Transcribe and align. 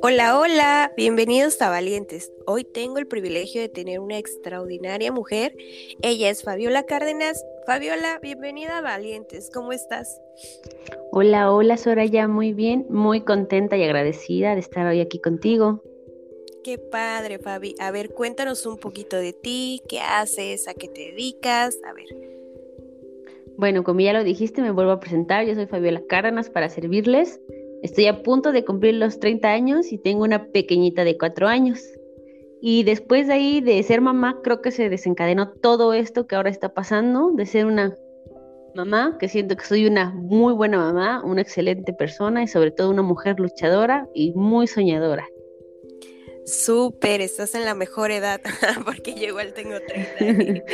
Hola, 0.00 0.38
hola, 0.38 0.92
bienvenidos 0.96 1.60
a 1.60 1.70
Valientes. 1.70 2.32
Hoy 2.46 2.62
tengo 2.62 2.98
el 2.98 3.08
privilegio 3.08 3.60
de 3.60 3.68
tener 3.68 3.98
una 3.98 4.16
extraordinaria 4.16 5.10
mujer. 5.10 5.56
Ella 6.02 6.30
es 6.30 6.44
Fabiola 6.44 6.84
Cárdenas. 6.84 7.44
Fabiola, 7.66 8.20
bienvenida 8.22 8.78
a 8.78 8.80
Valientes. 8.80 9.50
¿Cómo 9.52 9.72
estás? 9.72 10.20
Hola, 11.10 11.52
hola 11.52 11.76
Soraya, 11.76 12.28
muy 12.28 12.52
bien, 12.52 12.86
muy 12.90 13.22
contenta 13.22 13.76
y 13.76 13.82
agradecida 13.82 14.54
de 14.54 14.60
estar 14.60 14.86
hoy 14.86 15.00
aquí 15.00 15.20
contigo. 15.20 15.82
Qué 16.62 16.78
padre, 16.78 17.40
Fabi. 17.40 17.74
A 17.80 17.90
ver, 17.90 18.10
cuéntanos 18.10 18.66
un 18.66 18.76
poquito 18.76 19.16
de 19.16 19.32
ti, 19.32 19.82
qué 19.88 19.98
haces, 19.98 20.68
a 20.68 20.74
qué 20.74 20.86
te 20.86 21.10
dedicas. 21.10 21.76
A 21.84 21.92
ver. 21.92 22.06
Bueno, 23.56 23.82
como 23.82 23.98
ya 23.98 24.12
lo 24.12 24.22
dijiste, 24.22 24.62
me 24.62 24.70
vuelvo 24.70 24.92
a 24.92 25.00
presentar. 25.00 25.44
Yo 25.44 25.56
soy 25.56 25.66
Fabiola 25.66 26.02
Cárdenas 26.08 26.50
para 26.50 26.68
servirles. 26.68 27.40
Estoy 27.82 28.06
a 28.06 28.22
punto 28.22 28.52
de 28.52 28.64
cumplir 28.64 28.94
los 28.94 29.20
30 29.20 29.48
años 29.48 29.92
y 29.92 29.98
tengo 29.98 30.24
una 30.24 30.46
pequeñita 30.46 31.04
de 31.04 31.16
4 31.16 31.46
años. 31.46 31.80
Y 32.60 32.82
después 32.82 33.28
de 33.28 33.34
ahí, 33.34 33.60
de 33.60 33.82
ser 33.84 34.00
mamá, 34.00 34.40
creo 34.42 34.60
que 34.60 34.72
se 34.72 34.88
desencadenó 34.88 35.50
todo 35.50 35.92
esto 35.92 36.26
que 36.26 36.34
ahora 36.34 36.50
está 36.50 36.74
pasando, 36.74 37.30
de 37.32 37.46
ser 37.46 37.66
una 37.66 37.94
mamá, 38.74 39.16
que 39.20 39.28
siento 39.28 39.56
que 39.56 39.64
soy 39.64 39.86
una 39.86 40.10
muy 40.10 40.52
buena 40.54 40.78
mamá, 40.78 41.22
una 41.24 41.40
excelente 41.40 41.92
persona 41.92 42.42
y 42.42 42.48
sobre 42.48 42.72
todo 42.72 42.90
una 42.90 43.02
mujer 43.02 43.38
luchadora 43.38 44.08
y 44.12 44.32
muy 44.32 44.66
soñadora. 44.66 45.26
Súper, 46.48 47.20
estás 47.20 47.54
en 47.54 47.66
la 47.66 47.74
mejor 47.74 48.10
edad, 48.10 48.40
porque 48.86 49.14
yo 49.14 49.26
igual 49.26 49.52
tengo 49.52 49.74
30 49.86 50.24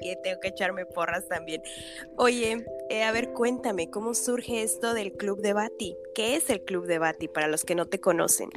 y, 0.00 0.16
tengo 0.22 0.40
que 0.40 0.48
echarme 0.48 0.86
porras 0.86 1.28
también. 1.28 1.60
Oye, 2.16 2.64
eh, 2.88 3.02
a 3.02 3.12
ver, 3.12 3.34
cuéntame, 3.34 3.90
¿cómo 3.90 4.14
surge 4.14 4.62
esto 4.62 4.94
del 4.94 5.12
Club 5.12 5.42
de 5.42 5.52
Bati? 5.52 5.94
¿Qué 6.14 6.36
es 6.36 6.48
el 6.48 6.62
Club 6.62 6.86
de 6.86 6.98
Bati 6.98 7.28
para 7.28 7.46
los 7.46 7.66
que 7.66 7.74
no 7.74 7.84
te 7.84 8.00
conocen? 8.00 8.48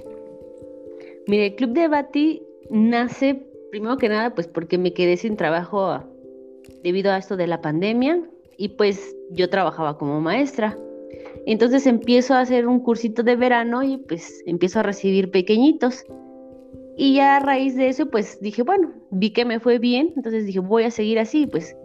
Mire, 1.28 1.47
el 1.47 1.55
Club 1.55 1.72
de 1.72 1.89
Bati 1.89 2.41
nace, 2.69 3.45
primero 3.69 3.97
que 3.97 4.08
nada, 4.08 4.33
pues 4.33 4.47
porque 4.47 4.78
me 4.78 4.94
quedé 4.94 5.17
sin 5.17 5.35
trabajo 5.35 6.02
debido 6.83 7.11
a 7.11 7.17
esto 7.17 7.35
de 7.35 7.47
la 7.47 7.59
pandemia 7.59 8.23
y 8.56 8.69
pues 8.69 9.13
yo 9.31 9.50
trabajaba 9.50 9.97
como 9.97 10.22
maestra. 10.22 10.78
Entonces 11.45 11.85
empiezo 11.85 12.33
a 12.33 12.39
hacer 12.39 12.66
un 12.66 12.80
cursito 12.80 13.23
de 13.23 13.35
verano 13.35 13.83
y 13.83 13.97
pues 13.97 14.41
empiezo 14.45 14.80
a 14.80 14.83
recibir 14.83 15.31
pequeñitos. 15.31 16.06
Y 16.97 17.16
ya 17.16 17.38
a 17.38 17.39
raíz 17.39 17.75
de 17.75 17.88
eso, 17.88 18.09
pues 18.09 18.39
dije, 18.42 18.64
bueno, 18.64 18.94
vi 19.11 19.31
que 19.31 19.45
me 19.45 19.59
fue 19.59 19.80
bien, 19.80 20.14
entonces 20.16 20.45
dije, 20.45 20.59
voy 20.59 20.84
a 20.84 20.92
seguir 20.92 21.20
así, 21.20 21.47
pues 21.47 21.75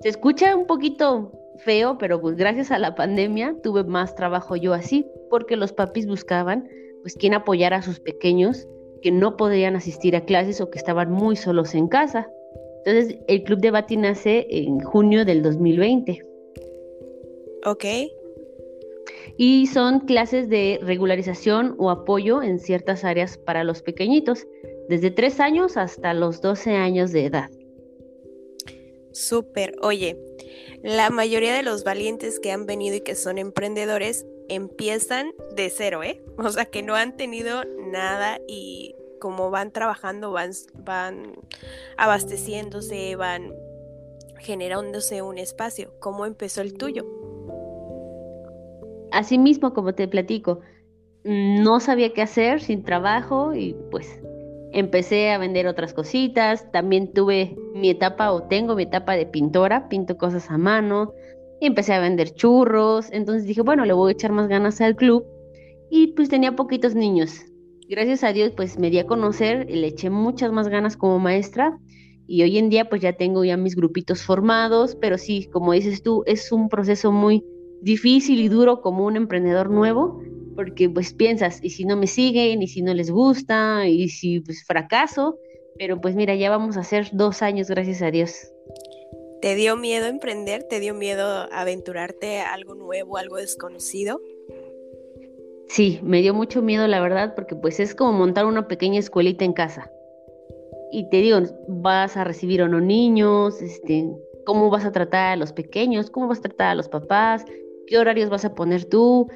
se 0.00 0.08
escucha 0.08 0.56
un 0.56 0.66
poquito 0.66 1.32
feo, 1.58 1.98
pero 1.98 2.20
pues 2.20 2.36
gracias 2.36 2.70
a 2.70 2.78
la 2.78 2.94
pandemia 2.94 3.56
tuve 3.62 3.84
más 3.84 4.14
trabajo 4.14 4.56
yo 4.56 4.74
así, 4.74 5.06
porque 5.30 5.56
los 5.56 5.72
papis 5.72 6.06
buscaban 6.06 6.68
pues 7.02 7.14
quien 7.14 7.34
apoyara 7.34 7.78
a 7.78 7.82
sus 7.82 8.00
pequeños 8.00 8.66
que 9.02 9.10
no 9.12 9.36
podían 9.36 9.76
asistir 9.76 10.16
a 10.16 10.24
clases 10.24 10.60
o 10.60 10.70
que 10.70 10.78
estaban 10.78 11.10
muy 11.10 11.36
solos 11.36 11.74
en 11.74 11.88
casa. 11.88 12.28
Entonces 12.84 13.18
el 13.28 13.44
Club 13.44 13.60
de 13.60 13.70
Bati 13.70 13.96
nace 13.96 14.46
en 14.50 14.80
junio 14.80 15.24
del 15.24 15.42
2020. 15.42 16.24
Ok 17.64 17.84
y 19.36 19.66
son 19.66 20.00
clases 20.00 20.48
de 20.48 20.78
regularización 20.82 21.74
o 21.78 21.90
apoyo 21.90 22.42
en 22.42 22.58
ciertas 22.58 23.04
áreas 23.04 23.38
para 23.38 23.64
los 23.64 23.82
pequeñitos, 23.82 24.46
desde 24.88 25.10
3 25.10 25.40
años 25.40 25.76
hasta 25.76 26.14
los 26.14 26.40
12 26.40 26.74
años 26.74 27.12
de 27.12 27.26
edad. 27.26 27.50
Súper, 29.12 29.74
oye, 29.82 30.16
la 30.82 31.10
mayoría 31.10 31.54
de 31.54 31.62
los 31.62 31.82
valientes 31.82 32.38
que 32.38 32.52
han 32.52 32.66
venido 32.66 32.96
y 32.96 33.00
que 33.00 33.14
son 33.14 33.38
emprendedores 33.38 34.26
empiezan 34.48 35.32
de 35.54 35.70
cero, 35.70 36.02
¿eh? 36.02 36.22
O 36.38 36.48
sea, 36.50 36.66
que 36.66 36.82
no 36.82 36.94
han 36.94 37.16
tenido 37.16 37.64
nada 37.90 38.38
y 38.46 38.94
como 39.20 39.50
van 39.50 39.72
trabajando, 39.72 40.30
van, 40.30 40.52
van 40.74 41.32
abasteciéndose, 41.96 43.16
van 43.16 43.52
generándose 44.38 45.22
un 45.22 45.38
espacio. 45.38 45.92
¿Cómo 45.98 46.24
empezó 46.24 46.60
el 46.60 46.74
tuyo? 46.74 47.04
Asimismo, 49.12 49.72
como 49.72 49.94
te 49.94 50.08
platico, 50.08 50.60
no 51.24 51.80
sabía 51.80 52.12
qué 52.12 52.22
hacer 52.22 52.60
sin 52.60 52.82
trabajo 52.82 53.54
y 53.54 53.76
pues 53.90 54.20
empecé 54.72 55.30
a 55.30 55.38
vender 55.38 55.66
otras 55.66 55.94
cositas. 55.94 56.70
También 56.72 57.12
tuve 57.12 57.56
mi 57.74 57.90
etapa 57.90 58.32
o 58.32 58.44
tengo 58.44 58.74
mi 58.74 58.84
etapa 58.84 59.14
de 59.14 59.26
pintora, 59.26 59.88
pinto 59.88 60.16
cosas 60.16 60.50
a 60.50 60.58
mano. 60.58 61.12
Y 61.60 61.66
empecé 61.66 61.92
a 61.92 62.00
vender 62.00 62.32
churros. 62.34 63.10
Entonces 63.12 63.44
dije, 63.44 63.62
bueno, 63.62 63.84
le 63.84 63.92
voy 63.92 64.10
a 64.10 64.12
echar 64.12 64.32
más 64.32 64.48
ganas 64.48 64.80
al 64.80 64.96
club. 64.96 65.26
Y 65.90 66.08
pues 66.08 66.28
tenía 66.28 66.54
poquitos 66.54 66.94
niños. 66.94 67.44
Gracias 67.88 68.22
a 68.22 68.32
Dios, 68.32 68.52
pues 68.54 68.78
me 68.78 68.90
di 68.90 68.98
a 68.98 69.06
conocer, 69.06 69.66
le 69.70 69.86
eché 69.86 70.10
muchas 70.10 70.52
más 70.52 70.68
ganas 70.68 70.96
como 70.96 71.18
maestra. 71.18 71.78
Y 72.26 72.42
hoy 72.42 72.58
en 72.58 72.68
día, 72.68 72.90
pues 72.90 73.00
ya 73.00 73.14
tengo 73.14 73.44
ya 73.44 73.56
mis 73.56 73.74
grupitos 73.74 74.22
formados. 74.22 74.96
Pero 75.00 75.16
sí, 75.18 75.48
como 75.50 75.72
dices 75.72 76.02
tú, 76.02 76.22
es 76.26 76.52
un 76.52 76.68
proceso 76.68 77.10
muy 77.10 77.44
difícil 77.82 78.40
y 78.40 78.48
duro 78.48 78.80
como 78.80 79.04
un 79.04 79.16
emprendedor 79.16 79.70
nuevo, 79.70 80.22
porque 80.56 80.90
pues 80.90 81.12
piensas, 81.14 81.60
y 81.62 81.70
si 81.70 81.84
no 81.84 81.96
me 81.96 82.06
siguen, 82.06 82.62
y 82.62 82.68
si 82.68 82.82
no 82.82 82.92
les 82.92 83.10
gusta, 83.10 83.86
y 83.86 84.08
si 84.08 84.40
pues 84.40 84.64
fracaso, 84.64 85.38
pero 85.78 86.00
pues 86.00 86.16
mira, 86.16 86.34
ya 86.34 86.50
vamos 86.50 86.76
a 86.76 86.80
hacer 86.80 87.08
dos 87.12 87.42
años, 87.42 87.68
gracias 87.68 88.02
a 88.02 88.10
Dios. 88.10 88.52
¿Te 89.40 89.54
dio 89.54 89.76
miedo 89.76 90.06
emprender? 90.06 90.64
¿Te 90.64 90.80
dio 90.80 90.94
miedo 90.94 91.46
aventurarte 91.52 92.40
a 92.40 92.52
algo 92.52 92.74
nuevo, 92.74 93.18
algo 93.18 93.36
desconocido? 93.36 94.20
Sí, 95.68 96.00
me 96.02 96.22
dio 96.22 96.34
mucho 96.34 96.60
miedo, 96.60 96.88
la 96.88 97.00
verdad, 97.00 97.34
porque 97.36 97.54
pues 97.54 97.78
es 97.78 97.94
como 97.94 98.12
montar 98.12 98.46
una 98.46 98.66
pequeña 98.66 98.98
escuelita 98.98 99.44
en 99.44 99.52
casa. 99.52 99.92
Y 100.90 101.08
te 101.10 101.18
digo, 101.18 101.38
vas 101.68 102.16
a 102.16 102.24
recibir 102.24 102.62
a 102.62 102.68
no 102.68 102.80
niños, 102.80 103.62
este, 103.62 104.10
cómo 104.44 104.70
vas 104.70 104.86
a 104.86 104.92
tratar 104.92 105.34
a 105.34 105.36
los 105.36 105.52
pequeños, 105.52 106.10
cómo 106.10 106.26
vas 106.26 106.38
a 106.38 106.42
tratar 106.42 106.70
a 106.70 106.74
los 106.74 106.88
papás, 106.88 107.44
qué 107.88 107.98
horarios 107.98 108.30
vas 108.30 108.44
a 108.44 108.54
poner 108.54 108.84
tú, 108.84 109.28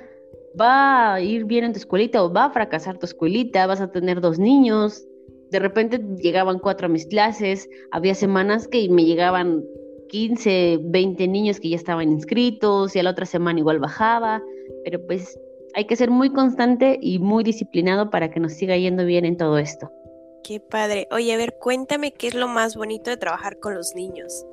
va 0.60 1.14
a 1.14 1.20
ir 1.20 1.44
bien 1.44 1.64
en 1.64 1.72
tu 1.72 1.78
escuelita 1.78 2.22
o 2.22 2.32
va 2.32 2.46
a 2.46 2.50
fracasar 2.50 2.98
tu 2.98 3.06
escuelita, 3.06 3.66
vas 3.66 3.80
a 3.80 3.90
tener 3.90 4.20
dos 4.20 4.38
niños. 4.38 5.04
De 5.50 5.58
repente 5.58 6.00
llegaban 6.18 6.58
cuatro 6.58 6.86
a 6.86 6.90
mis 6.90 7.06
clases, 7.06 7.68
había 7.90 8.14
semanas 8.14 8.68
que 8.68 8.88
me 8.88 9.04
llegaban 9.04 9.64
15, 10.08 10.80
20 10.82 11.28
niños 11.28 11.60
que 11.60 11.70
ya 11.70 11.76
estaban 11.76 12.10
inscritos 12.10 12.94
y 12.94 12.98
a 12.98 13.02
la 13.02 13.10
otra 13.10 13.26
semana 13.26 13.58
igual 13.58 13.78
bajaba, 13.78 14.42
pero 14.84 15.04
pues 15.06 15.38
hay 15.74 15.86
que 15.86 15.96
ser 15.96 16.10
muy 16.10 16.30
constante 16.30 16.98
y 17.00 17.18
muy 17.18 17.44
disciplinado 17.44 18.10
para 18.10 18.30
que 18.30 18.40
nos 18.40 18.52
siga 18.52 18.76
yendo 18.76 19.04
bien 19.06 19.24
en 19.24 19.36
todo 19.36 19.58
esto. 19.58 19.90
Qué 20.44 20.60
padre. 20.60 21.06
Oye, 21.12 21.32
a 21.32 21.36
ver, 21.36 21.54
cuéntame 21.58 22.12
qué 22.12 22.28
es 22.28 22.34
lo 22.34 22.48
más 22.48 22.76
bonito 22.76 23.10
de 23.10 23.16
trabajar 23.16 23.58
con 23.58 23.74
los 23.74 23.94
niños. 23.94 24.44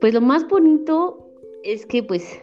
Pues 0.00 0.14
lo 0.14 0.20
más 0.20 0.46
bonito 0.46 1.29
es 1.64 1.86
que 1.86 2.02
pues 2.02 2.40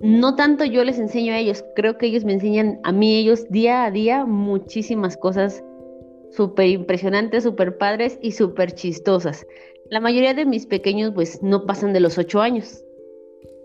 no 0.00 0.36
tanto 0.36 0.64
yo 0.64 0.84
les 0.84 0.98
enseño 0.98 1.32
a 1.32 1.38
ellos, 1.38 1.64
creo 1.74 1.96
que 1.96 2.06
ellos 2.06 2.24
me 2.24 2.34
enseñan 2.34 2.80
a 2.82 2.92
mí, 2.92 3.16
ellos 3.16 3.48
día 3.48 3.84
a 3.84 3.90
día, 3.90 4.26
muchísimas 4.26 5.16
cosas 5.16 5.64
súper 6.30 6.68
impresionantes, 6.68 7.44
súper 7.44 7.78
padres 7.78 8.18
y 8.20 8.32
súper 8.32 8.72
chistosas. 8.72 9.46
La 9.90 10.00
mayoría 10.00 10.34
de 10.34 10.44
mis 10.44 10.66
pequeños 10.66 11.12
pues 11.14 11.42
no 11.42 11.64
pasan 11.64 11.92
de 11.92 12.00
los 12.00 12.18
ocho 12.18 12.40
años. 12.40 12.82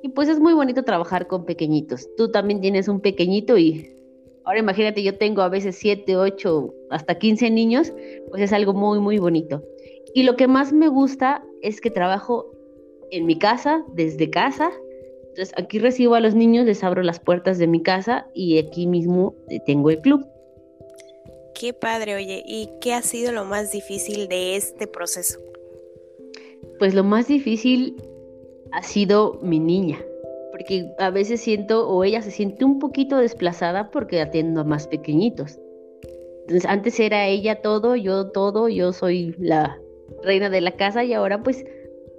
Y 0.03 0.09
pues 0.09 0.29
es 0.29 0.39
muy 0.39 0.53
bonito 0.53 0.83
trabajar 0.83 1.27
con 1.27 1.45
pequeñitos. 1.45 2.07
Tú 2.15 2.31
también 2.31 2.61
tienes 2.61 2.87
un 2.87 3.01
pequeñito 3.01 3.57
y 3.57 3.95
ahora 4.45 4.59
imagínate, 4.59 5.03
yo 5.03 5.17
tengo 5.17 5.41
a 5.41 5.49
veces 5.49 5.75
siete, 5.75 6.15
ocho, 6.15 6.73
hasta 6.89 7.15
quince 7.15 7.49
niños, 7.49 7.93
pues 8.29 8.41
es 8.41 8.53
algo 8.53 8.73
muy, 8.73 8.99
muy 8.99 9.17
bonito. 9.17 9.63
Y 10.13 10.23
lo 10.23 10.35
que 10.35 10.47
más 10.47 10.73
me 10.73 10.87
gusta 10.87 11.43
es 11.61 11.81
que 11.81 11.91
trabajo 11.91 12.51
en 13.11 13.25
mi 13.25 13.37
casa, 13.37 13.85
desde 13.93 14.29
casa. 14.29 14.71
Entonces 15.29 15.53
aquí 15.57 15.79
recibo 15.79 16.15
a 16.15 16.19
los 16.19 16.35
niños, 16.35 16.65
les 16.65 16.83
abro 16.83 17.03
las 17.03 17.19
puertas 17.19 17.57
de 17.57 17.67
mi 17.67 17.81
casa 17.81 18.27
y 18.33 18.57
aquí 18.57 18.87
mismo 18.87 19.35
eh, 19.49 19.59
tengo 19.65 19.89
el 19.89 20.01
club. 20.01 20.25
Qué 21.53 21.73
padre, 21.73 22.15
oye, 22.15 22.43
¿y 22.45 22.69
qué 22.81 22.93
ha 22.93 23.01
sido 23.01 23.31
lo 23.31 23.45
más 23.45 23.71
difícil 23.71 24.27
de 24.27 24.55
este 24.55 24.87
proceso? 24.87 25.39
Pues 26.79 26.95
lo 26.95 27.03
más 27.03 27.27
difícil 27.27 27.95
ha 28.71 28.81
sido 28.81 29.39
mi 29.43 29.59
niña, 29.59 30.03
porque 30.51 30.91
a 30.97 31.11
veces 31.11 31.41
siento 31.41 31.87
o 31.87 32.03
ella 32.03 32.21
se 32.21 32.31
siente 32.31 32.65
un 32.65 32.79
poquito 32.79 33.17
desplazada 33.17 33.91
porque 33.91 34.21
atiendo 34.21 34.61
a 34.61 34.63
más 34.63 34.87
pequeñitos. 34.87 35.59
Entonces 36.41 36.65
antes 36.67 36.99
era 36.99 37.27
ella 37.27 37.61
todo, 37.61 37.95
yo 37.95 38.31
todo, 38.31 38.67
yo 38.67 38.91
soy 38.91 39.35
la 39.37 39.79
reina 40.23 40.49
de 40.49 40.61
la 40.61 40.71
casa 40.71 41.03
y 41.03 41.13
ahora 41.13 41.43
pues 41.43 41.63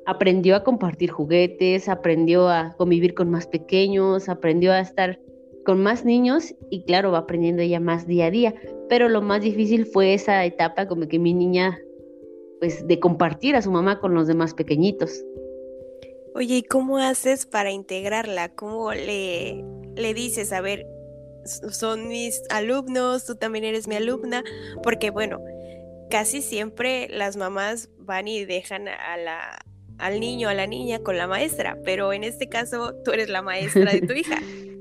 aprendió 0.06 0.56
a 0.56 0.64
compartir 0.64 1.10
juguetes, 1.10 1.88
aprendió 1.88 2.48
a 2.48 2.74
convivir 2.76 3.14
con 3.14 3.30
más 3.30 3.46
pequeños, 3.46 4.28
aprendió 4.28 4.72
a 4.72 4.80
estar 4.80 5.20
con 5.64 5.82
más 5.82 6.04
niños 6.04 6.54
y 6.70 6.84
claro, 6.84 7.12
va 7.12 7.18
aprendiendo 7.18 7.62
ella 7.62 7.80
más 7.80 8.06
día 8.06 8.26
a 8.26 8.30
día. 8.30 8.54
Pero 8.88 9.08
lo 9.08 9.22
más 9.22 9.42
difícil 9.42 9.86
fue 9.86 10.14
esa 10.14 10.44
etapa 10.44 10.88
como 10.88 11.08
que 11.08 11.18
mi 11.18 11.34
niña, 11.34 11.78
pues 12.60 12.86
de 12.86 12.98
compartir 12.98 13.56
a 13.56 13.62
su 13.62 13.70
mamá 13.70 14.00
con 14.00 14.14
los 14.14 14.26
demás 14.26 14.54
pequeñitos. 14.54 15.24
Oye, 16.34 16.56
¿y 16.56 16.62
cómo 16.62 16.98
haces 16.98 17.46
para 17.46 17.70
integrarla? 17.70 18.54
¿Cómo 18.54 18.92
le, 18.92 19.62
le 19.94 20.14
dices, 20.14 20.52
a 20.52 20.60
ver, 20.60 20.86
son 21.44 22.08
mis 22.08 22.42
alumnos, 22.50 23.26
tú 23.26 23.34
también 23.34 23.64
eres 23.64 23.86
mi 23.86 23.96
alumna, 23.96 24.42
porque 24.82 25.10
bueno, 25.10 25.40
casi 26.10 26.42
siempre 26.42 27.08
las 27.08 27.36
mamás 27.36 27.90
van 27.98 28.28
y 28.28 28.44
dejan 28.44 28.88
a 28.88 29.16
la, 29.16 29.61
al 30.02 30.18
niño, 30.18 30.48
a 30.48 30.54
la 30.54 30.66
niña 30.66 30.98
con 30.98 31.16
la 31.16 31.28
maestra, 31.28 31.78
pero 31.84 32.12
en 32.12 32.24
este 32.24 32.48
caso 32.48 32.92
tú 33.04 33.12
eres 33.12 33.28
la 33.28 33.40
maestra 33.40 33.92
de 33.92 34.02
tu 34.02 34.12
hija. 34.12 34.36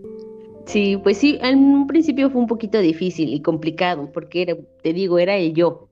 Sí, 0.67 0.95
pues 0.95 1.17
sí, 1.17 1.37
en 1.41 1.57
un 1.57 1.87
principio 1.87 2.29
fue 2.29 2.39
un 2.39 2.47
poquito 2.47 2.79
difícil 2.79 3.33
y 3.33 3.41
complicado, 3.41 4.09
porque 4.13 4.43
era, 4.43 4.55
te 4.83 4.93
digo, 4.93 5.19
era 5.19 5.35
el 5.35 5.53
yo. 5.53 5.89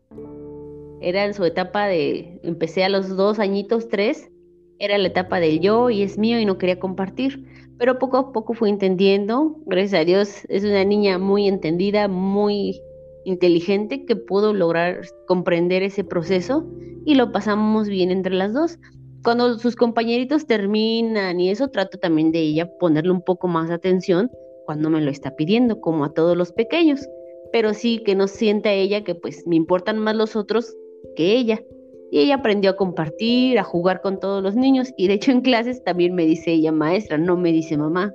Era 1.02 1.26
en 1.26 1.34
su 1.34 1.44
etapa 1.44 1.88
de, 1.88 2.40
empecé 2.44 2.86
a 2.86 2.90
los 2.90 3.18
dos 3.18 3.40
añitos, 3.40 3.90
tres, 3.90 4.30
era 4.78 4.98
la 4.98 5.08
etapa 5.08 5.42
del 5.42 5.60
yo 5.60 5.90
y 5.90 6.04
es 6.04 6.18
mío 6.18 6.40
y 6.40 6.46
no 6.46 6.58
quería 6.58 6.80
compartir. 6.80 7.46
Pero 7.78 8.00
poco 8.00 8.18
a 8.18 8.32
poco 8.32 8.54
fui 8.54 8.70
entendiendo, 8.70 9.58
gracias 9.66 10.02
a 10.02 10.06
Dios, 10.06 10.46
es 10.48 10.64
una 10.64 10.86
niña 10.86 11.18
muy 11.18 11.48
entendida, 11.48 12.08
muy 12.08 12.80
inteligente 13.26 14.06
que 14.06 14.16
pudo 14.16 14.54
lograr 14.54 15.02
comprender 15.28 15.84
ese 15.84 16.06
proceso 16.06 16.66
y 17.06 17.16
lo 17.16 17.34
pasamos 17.34 17.90
bien 17.90 18.12
entre 18.12 18.34
las 18.34 18.54
dos. 18.54 18.80
Cuando 19.24 19.60
sus 19.60 19.76
compañeritos 19.76 20.46
terminan 20.46 21.40
y 21.40 21.50
eso, 21.50 21.70
trato 21.70 21.98
también 21.98 22.32
de 22.32 22.40
ella 22.40 22.70
ponerle 22.80 23.12
un 23.12 23.22
poco 23.22 23.48
más 23.48 23.70
atención 23.70 24.32
cuando 24.66 24.90
me 24.90 25.02
lo 25.02 25.12
está 25.12 25.36
pidiendo, 25.36 25.82
como 25.82 26.06
a 26.06 26.14
todos 26.14 26.38
los 26.38 26.52
pequeños, 26.52 27.08
pero 27.52 27.74
sí 27.74 28.04
que 28.06 28.16
no 28.16 28.28
sienta 28.28 28.72
ella 28.72 29.04
que 29.04 29.16
pues 29.16 29.46
me 29.48 29.56
importan 29.56 29.98
más 30.00 30.16
los 30.16 30.36
otros 30.36 30.76
que 31.16 31.36
ella. 31.36 31.64
Y 32.12 32.20
ella 32.20 32.36
aprendió 32.36 32.72
a 32.72 32.76
compartir, 32.76 33.60
a 33.60 33.64
jugar 33.64 34.02
con 34.02 34.20
todos 34.20 34.42
los 34.42 34.56
niños. 34.56 34.94
Y 34.98 35.08
de 35.08 35.16
hecho 35.16 35.32
en 35.32 35.42
clases 35.42 35.84
también 35.84 36.16
me 36.16 36.26
dice 36.26 36.52
ella 36.52 36.72
maestra, 36.72 37.18
no 37.18 37.38
me 37.38 37.52
dice 37.52 37.78
mamá. 37.78 38.14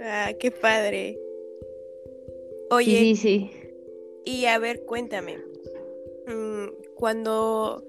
Ah, 0.00 0.32
qué 0.38 0.50
padre. 0.50 1.18
Oye. 2.70 2.98
Sí, 2.98 3.16
sí. 3.16 3.50
Y 4.24 4.46
a 4.46 4.58
ver, 4.58 4.84
cuéntame. 4.84 5.38
Mm, 6.26 6.66
cuando, 6.96 7.84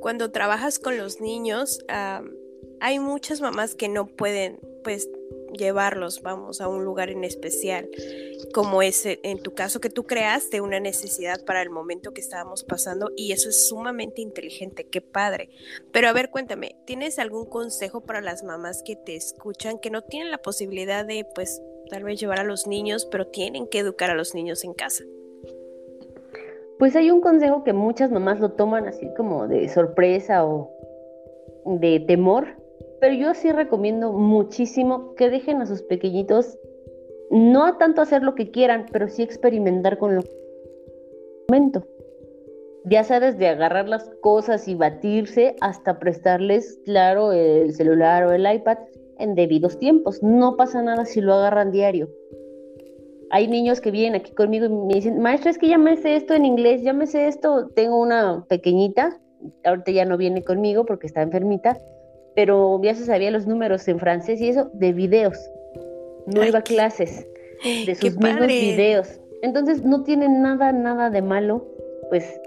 cuando 0.00 0.30
trabajas 0.30 0.78
con 0.78 0.96
los 0.96 1.20
niños, 1.20 1.78
hay 2.80 2.98
muchas 2.98 3.40
mamás 3.40 3.74
que 3.74 3.88
no 3.88 4.06
pueden, 4.06 4.60
pues, 4.84 5.08
llevarlos, 5.56 6.22
vamos, 6.22 6.60
a 6.60 6.68
un 6.68 6.84
lugar 6.84 7.10
en 7.10 7.24
especial, 7.24 7.88
como 8.52 8.82
ese, 8.82 9.20
en 9.22 9.42
tu 9.42 9.54
caso 9.54 9.80
que 9.80 9.90
tú 9.90 10.04
creaste 10.04 10.60
una 10.60 10.80
necesidad 10.80 11.44
para 11.44 11.62
el 11.62 11.70
momento 11.70 12.12
que 12.12 12.20
estábamos 12.20 12.64
pasando 12.64 13.10
y 13.16 13.32
eso 13.32 13.48
es 13.48 13.68
sumamente 13.68 14.20
inteligente, 14.20 14.86
qué 14.86 15.00
padre. 15.00 15.50
Pero 15.92 16.08
a 16.08 16.12
ver, 16.12 16.30
cuéntame, 16.30 16.76
¿tienes 16.86 17.18
algún 17.18 17.46
consejo 17.46 18.02
para 18.02 18.20
las 18.20 18.44
mamás 18.44 18.82
que 18.82 18.96
te 18.96 19.16
escuchan, 19.16 19.78
que 19.78 19.90
no 19.90 20.02
tienen 20.02 20.30
la 20.30 20.38
posibilidad 20.38 21.04
de, 21.04 21.26
pues, 21.34 21.62
tal 21.90 22.04
vez 22.04 22.20
llevar 22.20 22.40
a 22.40 22.44
los 22.44 22.66
niños, 22.66 23.06
pero 23.10 23.28
tienen 23.28 23.66
que 23.68 23.78
educar 23.78 24.10
a 24.10 24.16
los 24.16 24.34
niños 24.34 24.64
en 24.64 24.74
casa? 24.74 25.04
Pues 26.78 26.94
hay 26.94 27.10
un 27.10 27.20
consejo 27.20 27.64
que 27.64 27.72
muchas 27.72 28.10
mamás 28.10 28.38
lo 28.38 28.52
toman 28.52 28.86
así 28.86 29.08
como 29.16 29.48
de 29.48 29.68
sorpresa 29.68 30.44
o 30.44 30.70
de 31.64 32.00
temor, 32.00 32.46
pero 33.00 33.14
yo 33.14 33.34
sí 33.34 33.50
recomiendo 33.50 34.12
muchísimo 34.12 35.14
que 35.14 35.30
dejen 35.30 35.62
a 35.62 35.66
sus 35.66 35.82
pequeñitos, 35.82 36.58
no 37.30 37.76
tanto 37.78 38.02
hacer 38.02 38.22
lo 38.22 38.34
que 38.34 38.50
quieran, 38.50 38.86
pero 38.92 39.08
sí 39.08 39.22
experimentar 39.22 39.98
con 39.98 40.16
lo 40.16 40.22
momento. 41.48 41.84
Ya 42.84 43.02
sea 43.02 43.20
desde 43.20 43.48
agarrar 43.48 43.88
las 43.88 44.08
cosas 44.20 44.68
y 44.68 44.74
batirse 44.74 45.56
hasta 45.60 45.98
prestarles, 45.98 46.78
claro, 46.84 47.32
el 47.32 47.72
celular 47.74 48.24
o 48.24 48.32
el 48.32 48.46
iPad 48.50 48.78
en 49.18 49.34
debidos 49.34 49.78
tiempos. 49.78 50.22
No 50.22 50.56
pasa 50.56 50.82
nada 50.82 51.04
si 51.04 51.20
lo 51.20 51.34
agarran 51.34 51.72
diario. 51.72 52.08
Hay 53.30 53.48
niños 53.48 53.80
que 53.80 53.90
vienen 53.90 54.20
aquí 54.20 54.32
conmigo 54.32 54.66
y 54.66 54.68
me 54.68 54.94
dicen, 54.94 55.18
maestra, 55.18 55.50
es 55.50 55.58
que 55.58 55.68
ya 55.68 55.78
me 55.78 55.96
sé 55.96 56.16
esto 56.16 56.34
en 56.34 56.44
inglés, 56.44 56.82
ya 56.82 56.92
me 56.92 57.06
sé 57.06 57.26
esto. 57.26 57.68
Tengo 57.74 58.00
una 58.00 58.44
pequeñita, 58.48 59.18
ahorita 59.64 59.90
ya 59.90 60.04
no 60.04 60.16
viene 60.16 60.42
conmigo 60.42 60.86
porque 60.86 61.06
está 61.06 61.22
enfermita, 61.22 61.78
pero 62.34 62.80
ya 62.82 62.94
se 62.94 63.04
sabía 63.04 63.30
los 63.30 63.46
números 63.46 63.86
en 63.88 63.98
francés 63.98 64.40
y 64.40 64.48
eso 64.48 64.70
de 64.74 64.92
videos. 64.92 65.38
No 66.26 66.44
iba 66.44 66.60
a 66.60 66.62
clases, 66.62 67.26
de 67.64 67.94
sus 67.94 68.16
mismos 68.16 68.46
videos. 68.46 69.20
Entonces 69.42 69.82
no 69.82 70.02
tiene 70.02 70.28
nada, 70.28 70.72
nada 70.72 71.10
de 71.10 71.22
malo, 71.22 71.66
pues 72.08 72.40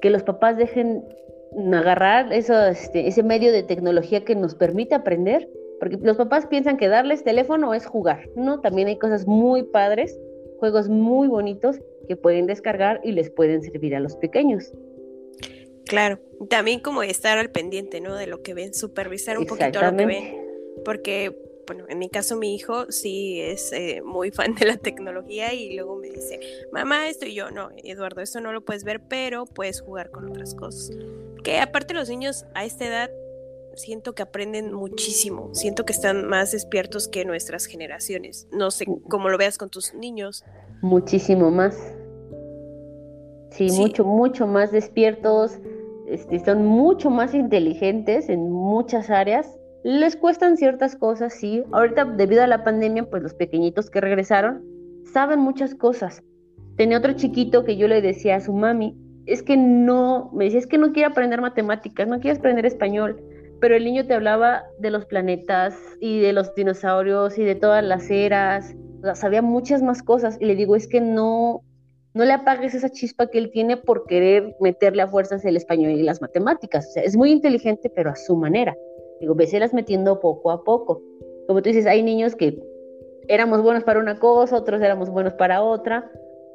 que 0.00 0.10
los 0.10 0.22
papás 0.22 0.56
dejen 0.56 1.04
agarrar 1.72 2.32
eso, 2.32 2.66
este, 2.66 3.08
ese 3.08 3.22
medio 3.22 3.52
de 3.52 3.62
tecnología 3.62 4.24
que 4.24 4.34
nos 4.34 4.54
permite 4.54 4.94
aprender, 4.94 5.48
porque 5.78 5.98
los 6.02 6.16
papás 6.16 6.46
piensan 6.46 6.76
que 6.76 6.88
darles 6.88 7.24
teléfono 7.24 7.74
es 7.74 7.86
jugar, 7.86 8.28
¿no? 8.34 8.60
También 8.60 8.88
hay 8.88 8.98
cosas 8.98 9.26
muy 9.26 9.62
padres, 9.62 10.18
juegos 10.58 10.88
muy 10.88 11.28
bonitos 11.28 11.80
que 12.08 12.16
pueden 12.16 12.46
descargar 12.46 13.00
y 13.04 13.12
les 13.12 13.30
pueden 13.30 13.62
servir 13.62 13.94
a 13.94 14.00
los 14.00 14.16
pequeños. 14.16 14.72
Claro, 15.86 16.20
también 16.50 16.80
como 16.80 17.02
estar 17.02 17.38
al 17.38 17.50
pendiente, 17.50 18.00
¿no? 18.00 18.14
De 18.14 18.26
lo 18.26 18.42
que 18.42 18.54
ven, 18.54 18.74
supervisar 18.74 19.38
un 19.38 19.46
poquito 19.46 19.80
lo 19.80 19.96
que 19.96 20.06
ven, 20.06 20.48
porque, 20.84 21.34
bueno, 21.66 21.86
en 21.88 21.98
mi 21.98 22.10
caso 22.10 22.36
mi 22.36 22.54
hijo 22.54 22.90
sí 22.90 23.40
es 23.40 23.72
eh, 23.72 24.02
muy 24.04 24.30
fan 24.32 24.54
de 24.54 24.66
la 24.66 24.76
tecnología 24.76 25.54
y 25.54 25.74
luego 25.74 25.96
me 25.96 26.10
dice, 26.10 26.40
mamá, 26.72 27.08
esto 27.08 27.26
y 27.26 27.34
yo, 27.34 27.50
no, 27.50 27.70
Eduardo, 27.84 28.20
esto 28.20 28.40
no 28.40 28.52
lo 28.52 28.64
puedes 28.64 28.84
ver, 28.84 29.00
pero 29.08 29.46
puedes 29.46 29.80
jugar 29.80 30.10
con 30.10 30.28
otras 30.28 30.54
cosas. 30.54 30.90
Que 31.42 31.58
aparte 31.58 31.94
los 31.94 32.08
niños 32.08 32.44
a 32.54 32.64
esta 32.64 32.86
edad 32.86 33.10
siento 33.78 34.14
que 34.14 34.22
aprenden 34.22 34.72
muchísimo, 34.72 35.54
siento 35.54 35.84
que 35.84 35.92
están 35.92 36.28
más 36.28 36.52
despiertos 36.52 37.08
que 37.08 37.24
nuestras 37.24 37.66
generaciones. 37.66 38.48
No 38.52 38.70
sé 38.70 38.84
cómo 39.08 39.28
lo 39.28 39.38
veas 39.38 39.58
con 39.58 39.70
tus 39.70 39.94
niños. 39.94 40.44
Muchísimo 40.82 41.50
más. 41.50 41.76
sí. 43.50 43.70
mucho, 43.70 44.04
mucho 44.04 44.46
más 44.46 44.70
despiertos 44.70 45.58
este, 46.08 46.42
son 46.42 46.64
mucho 46.64 47.10
más 47.10 47.34
inteligentes 47.34 48.28
en 48.28 48.50
muchas 48.50 49.10
áreas. 49.10 49.58
Les 49.84 50.16
cuestan 50.16 50.56
ciertas 50.56 50.96
cosas, 50.96 51.34
sí. 51.34 51.62
Ahorita, 51.70 52.04
debido 52.04 52.42
a 52.42 52.46
la 52.46 52.64
pandemia, 52.64 53.08
pues 53.08 53.22
los 53.22 53.34
pequeñitos 53.34 53.90
que 53.90 54.00
regresaron 54.00 54.64
saben 55.12 55.38
muchas 55.38 55.74
cosas. 55.74 56.22
Tenía 56.76 56.98
otro 56.98 57.12
chiquito 57.12 57.64
que 57.64 57.76
yo 57.76 57.88
le 57.88 58.00
decía 58.00 58.36
a 58.36 58.40
su 58.40 58.52
mami, 58.52 58.96
es 59.26 59.42
que 59.42 59.56
no, 59.56 60.30
me 60.32 60.44
decía, 60.44 60.60
es 60.60 60.66
que 60.66 60.78
no 60.78 60.92
quiere 60.92 61.06
aprender 61.06 61.40
matemáticas, 61.40 62.08
no 62.08 62.18
quiere 62.20 62.38
aprender 62.38 62.64
español, 62.64 63.20
pero 63.60 63.76
el 63.76 63.84
niño 63.84 64.06
te 64.06 64.14
hablaba 64.14 64.64
de 64.78 64.90
los 64.90 65.04
planetas 65.06 65.76
y 66.00 66.20
de 66.20 66.32
los 66.32 66.54
dinosaurios 66.54 67.38
y 67.38 67.44
de 67.44 67.54
todas 67.54 67.84
las 67.84 68.10
eras, 68.10 68.74
sabía 69.14 69.42
muchas 69.42 69.82
más 69.82 70.02
cosas 70.02 70.36
y 70.40 70.46
le 70.46 70.56
digo, 70.56 70.76
es 70.76 70.86
que 70.86 71.00
no, 71.00 71.62
no 72.14 72.24
le 72.24 72.32
apagues 72.32 72.74
esa 72.74 72.90
chispa 72.90 73.28
que 73.28 73.38
él 73.38 73.50
tiene 73.50 73.76
por 73.76 74.06
querer 74.06 74.56
meterle 74.60 75.02
a 75.02 75.08
fuerzas 75.08 75.44
el 75.44 75.56
español 75.56 75.92
y 75.92 76.02
las 76.02 76.20
matemáticas. 76.20 76.88
O 76.88 76.90
sea, 76.92 77.02
es 77.02 77.16
muy 77.16 77.30
inteligente, 77.30 77.90
pero 77.90 78.10
a 78.10 78.16
su 78.16 78.36
manera. 78.36 78.76
Digo, 79.20 79.36
las 79.36 79.74
metiendo 79.74 80.20
poco 80.20 80.50
a 80.50 80.62
poco. 80.62 81.02
Como 81.46 81.62
tú 81.62 81.68
dices, 81.70 81.86
hay 81.86 82.02
niños 82.02 82.34
que 82.34 82.60
éramos 83.28 83.62
buenos 83.62 83.84
para 83.84 84.00
una 84.00 84.18
cosa, 84.18 84.56
otros 84.56 84.80
éramos 84.80 85.10
buenos 85.10 85.34
para 85.34 85.62
otra. 85.62 86.10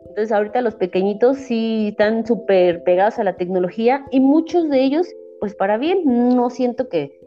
Entonces 0.08 0.32
ahorita 0.32 0.62
los 0.62 0.76
pequeñitos 0.76 1.38
sí 1.38 1.90
están 1.90 2.26
súper 2.26 2.84
pegados 2.84 3.20
a 3.20 3.24
la 3.24 3.36
tecnología 3.36 4.06
y 4.12 4.20
muchos 4.20 4.70
de 4.70 4.84
ellos, 4.84 5.08
pues 5.44 5.56
para 5.56 5.78
bien, 5.78 6.04
no 6.06 6.50
siento 6.50 6.88
que 6.88 7.20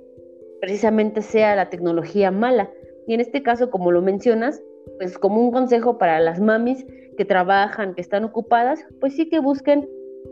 precisamente 0.63 1.21
sea 1.21 1.55
la 1.55 1.69
tecnología 1.69 2.31
mala. 2.31 2.71
Y 3.07 3.13
en 3.13 3.21
este 3.21 3.43
caso, 3.43 3.69
como 3.69 3.93
lo 3.93 4.01
mencionas, 4.01 4.63
pues 4.97 5.19
como 5.19 5.39
un 5.39 5.51
consejo 5.51 5.99
para 5.99 6.19
las 6.21 6.41
mamis, 6.41 6.87
que 7.19 7.27
trabajan, 7.27 7.95
que 7.95 8.01
están 8.01 8.25
ocupadas, 8.25 8.87
pues 9.01 9.17
sí 9.17 9.29
que 9.29 9.39
busquen 9.39 9.87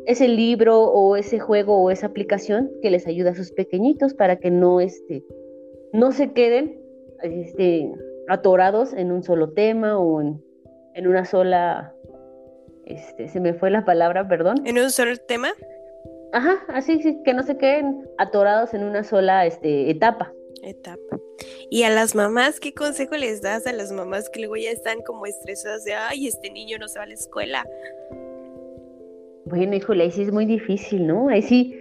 ese 0.06 0.28
libro 0.28 0.82
o 0.82 1.16
ese 1.16 1.38
juego 1.38 1.76
o 1.76 1.90
esa 1.90 2.06
aplicación 2.06 2.70
que 2.80 2.90
les 2.90 3.06
ayuda 3.06 3.32
a 3.32 3.34
sus 3.34 3.52
pequeñitos 3.52 4.14
para 4.14 4.36
que 4.36 4.50
no, 4.50 4.80
este, 4.80 5.22
no 5.92 6.10
se 6.10 6.32
queden 6.32 6.80
este, 7.22 7.92
atorados 8.28 8.94
en 8.94 9.12
un 9.12 9.22
solo 9.22 9.52
tema 9.52 9.98
o 9.98 10.22
en, 10.22 11.06
una 11.06 11.26
sola, 11.26 11.94
este, 12.86 13.28
se 13.28 13.40
me 13.40 13.52
fue 13.52 13.70
la 13.70 13.84
palabra, 13.84 14.26
perdón. 14.26 14.62
¿En 14.64 14.78
un 14.78 14.88
solo 14.88 15.18
tema? 15.18 15.50
Ajá, 16.34 16.64
así, 16.66 17.00
sí, 17.00 17.22
que 17.24 17.32
no 17.32 17.44
se 17.44 17.56
queden 17.56 18.08
atorados 18.18 18.74
en 18.74 18.82
una 18.82 19.04
sola 19.04 19.46
este, 19.46 19.88
etapa. 19.88 20.32
Etapa. 20.64 21.20
Y 21.70 21.84
a 21.84 21.90
las 21.90 22.16
mamás, 22.16 22.58
¿qué 22.58 22.74
consejo 22.74 23.14
les 23.14 23.40
das 23.40 23.68
a 23.68 23.72
las 23.72 23.92
mamás 23.92 24.28
que 24.28 24.40
luego 24.40 24.56
ya 24.56 24.72
están 24.72 25.00
como 25.02 25.26
estresadas 25.26 25.84
de, 25.84 25.94
ay, 25.94 26.26
este 26.26 26.50
niño 26.50 26.76
no 26.78 26.88
se 26.88 26.98
va 26.98 27.04
a 27.04 27.06
la 27.06 27.14
escuela? 27.14 27.64
Bueno, 29.44 29.76
híjole, 29.76 30.02
ahí 30.02 30.10
sí 30.10 30.22
es 30.22 30.32
muy 30.32 30.44
difícil, 30.44 31.06
¿no? 31.06 31.28
Ahí 31.28 31.42
sí, 31.42 31.78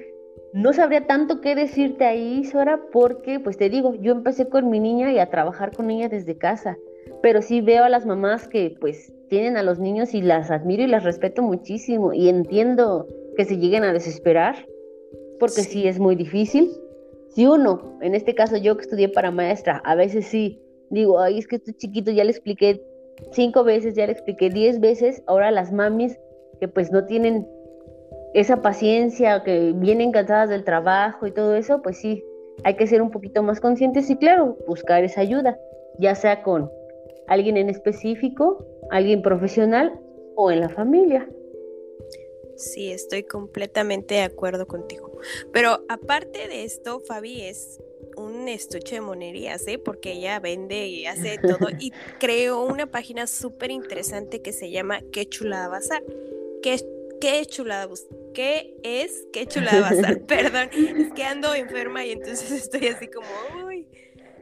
no 0.53 0.71
sabría 0.71 1.07
tanto 1.07 1.41
qué 1.41 1.55
decirte 1.55 2.05
ahí, 2.05 2.43
Sora, 2.43 2.79
porque, 2.91 3.39
pues 3.39 3.57
te 3.57 3.69
digo, 3.69 3.95
yo 3.95 4.11
empecé 4.11 4.49
con 4.49 4.69
mi 4.69 4.79
niña 4.79 5.11
y 5.11 5.17
a 5.17 5.31
trabajar 5.31 5.75
con 5.75 5.89
ella 5.89 6.09
desde 6.09 6.37
casa, 6.37 6.77
pero 7.23 7.41
sí 7.41 7.61
veo 7.61 7.85
a 7.85 7.89
las 7.89 8.05
mamás 8.05 8.47
que, 8.47 8.75
pues, 8.79 9.11
tienen 9.29 9.57
a 9.57 9.63
los 9.63 9.79
niños 9.79 10.13
y 10.13 10.21
las 10.21 10.51
admiro 10.51 10.83
y 10.83 10.87
las 10.87 11.03
respeto 11.03 11.41
muchísimo 11.41 12.13
y 12.13 12.29
entiendo 12.29 13.07
que 13.35 13.45
se 13.45 13.57
lleguen 13.57 13.83
a 13.83 13.93
desesperar, 13.93 14.67
porque 15.39 15.63
sí. 15.63 15.87
es 15.87 15.99
muy 15.99 16.15
difícil, 16.15 16.71
si 17.33 17.47
uno, 17.47 17.97
en 18.01 18.13
este 18.13 18.35
caso 18.35 18.57
yo 18.57 18.75
que 18.77 18.83
estudié 18.83 19.09
para 19.09 19.31
maestra, 19.31 19.81
a 19.85 19.95
veces 19.95 20.27
sí. 20.27 20.61
Digo, 20.91 21.19
ay, 21.19 21.39
es 21.39 21.47
que 21.47 21.55
estoy 21.55 21.73
chiquito, 21.73 22.11
ya 22.11 22.23
le 22.23 22.29
expliqué 22.29 22.83
cinco 23.31 23.63
veces, 23.63 23.95
ya 23.95 24.05
le 24.05 24.11
expliqué 24.11 24.49
diez 24.49 24.79
veces, 24.79 25.23
ahora 25.25 25.49
las 25.49 25.71
mamis 25.71 26.19
que 26.59 26.67
pues 26.67 26.91
no 26.91 27.05
tienen 27.05 27.47
esa 28.35 28.61
paciencia, 28.61 29.43
que 29.43 29.73
vienen 29.75 30.11
cansadas 30.11 30.49
del 30.49 30.63
trabajo 30.63 31.25
y 31.25 31.31
todo 31.31 31.55
eso, 31.55 31.81
pues 31.81 31.97
sí, 31.97 32.23
hay 32.63 32.75
que 32.75 32.85
ser 32.85 33.01
un 33.01 33.09
poquito 33.09 33.41
más 33.41 33.59
conscientes 33.59 34.09
y 34.11 34.17
claro, 34.17 34.57
buscar 34.67 35.03
esa 35.03 35.21
ayuda, 35.21 35.57
ya 35.97 36.13
sea 36.13 36.43
con 36.43 36.69
alguien 37.27 37.57
en 37.57 37.69
específico, 37.69 38.63
alguien 38.91 39.23
profesional 39.23 39.99
o 40.35 40.51
en 40.51 40.59
la 40.59 40.69
familia. 40.69 41.27
Sí, 42.55 42.91
estoy 42.91 43.23
completamente 43.23 44.15
de 44.15 44.21
acuerdo 44.21 44.67
contigo. 44.67 45.11
Pero 45.51 45.83
aparte 45.89 46.47
de 46.47 46.63
esto, 46.63 46.99
Fabi 46.99 47.41
es 47.41 47.79
un 48.15 48.47
estuche 48.47 48.95
de 48.95 49.01
monerías, 49.01 49.67
¿eh? 49.67 49.79
Porque 49.79 50.13
ella 50.13 50.39
vende 50.39 50.87
y 50.87 51.05
hace 51.05 51.37
todo. 51.37 51.67
y 51.79 51.91
creó 52.19 52.63
una 52.63 52.87
página 52.87 53.27
súper 53.27 53.71
interesante 53.71 54.41
que 54.41 54.53
se 54.53 54.69
llama 54.69 55.01
Qué 55.11 55.25
chulada 55.25 55.67
bazar. 55.67 56.03
¿Qué, 56.61 56.79
qué 57.19 57.45
chulada 57.45 57.89
¿Qué 58.33 58.75
es 58.83 59.27
qué 59.31 59.45
chulada 59.45 59.81
bazar? 59.81 60.21
Perdón, 60.27 60.69
es 60.73 61.13
que 61.13 61.23
ando 61.23 61.53
enferma 61.53 62.05
y 62.05 62.11
entonces 62.11 62.51
estoy 62.63 62.87
así 62.87 63.07
como, 63.07 63.27
uy, 63.65 63.87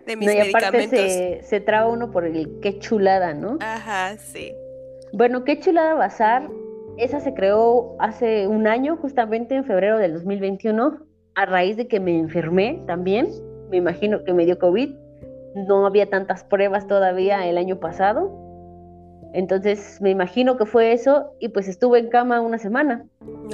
de 0.06 0.16
mis 0.16 0.28
medicamentos. 0.28 1.00
Se, 1.00 1.42
se 1.44 1.60
traba 1.62 1.88
uno 1.88 2.12
por 2.12 2.26
el 2.26 2.60
qué 2.62 2.80
chulada, 2.80 3.34
¿no? 3.34 3.58
Ajá, 3.62 4.18
sí. 4.18 4.54
Bueno, 5.14 5.44
qué 5.44 5.60
chulada 5.60 5.94
bazar 5.94 6.50
esa 6.98 7.20
se 7.20 7.34
creó 7.34 7.96
hace 8.00 8.48
un 8.48 8.68
año, 8.68 8.98
justamente 8.98 9.56
en 9.56 9.66
febrero 9.66 9.98
del 9.98 10.14
2021, 10.14 11.00
a 11.36 11.46
raíz 11.46 11.78
de 11.78 11.88
que 11.88 12.00
me 12.00 12.18
enfermé 12.18 12.82
también. 12.88 13.30
Me 13.70 13.78
imagino 13.78 14.24
que 14.24 14.34
me 14.34 14.46
dio 14.46 14.60
COVID. 14.60 14.96
No 15.68 15.86
había 15.86 16.10
tantas 16.10 16.44
pruebas 16.44 16.88
todavía 16.88 17.48
el 17.48 17.58
año 17.58 17.80
pasado. 17.80 18.38
Entonces 19.34 20.00
me 20.02 20.10
imagino 20.10 20.58
que 20.58 20.66
fue 20.66 20.92
eso 20.92 21.32
y 21.40 21.50
pues 21.50 21.70
estuve 21.70 22.00
en 22.00 22.10
cama 22.10 22.42
una 22.42 22.58
semana. 22.58 23.06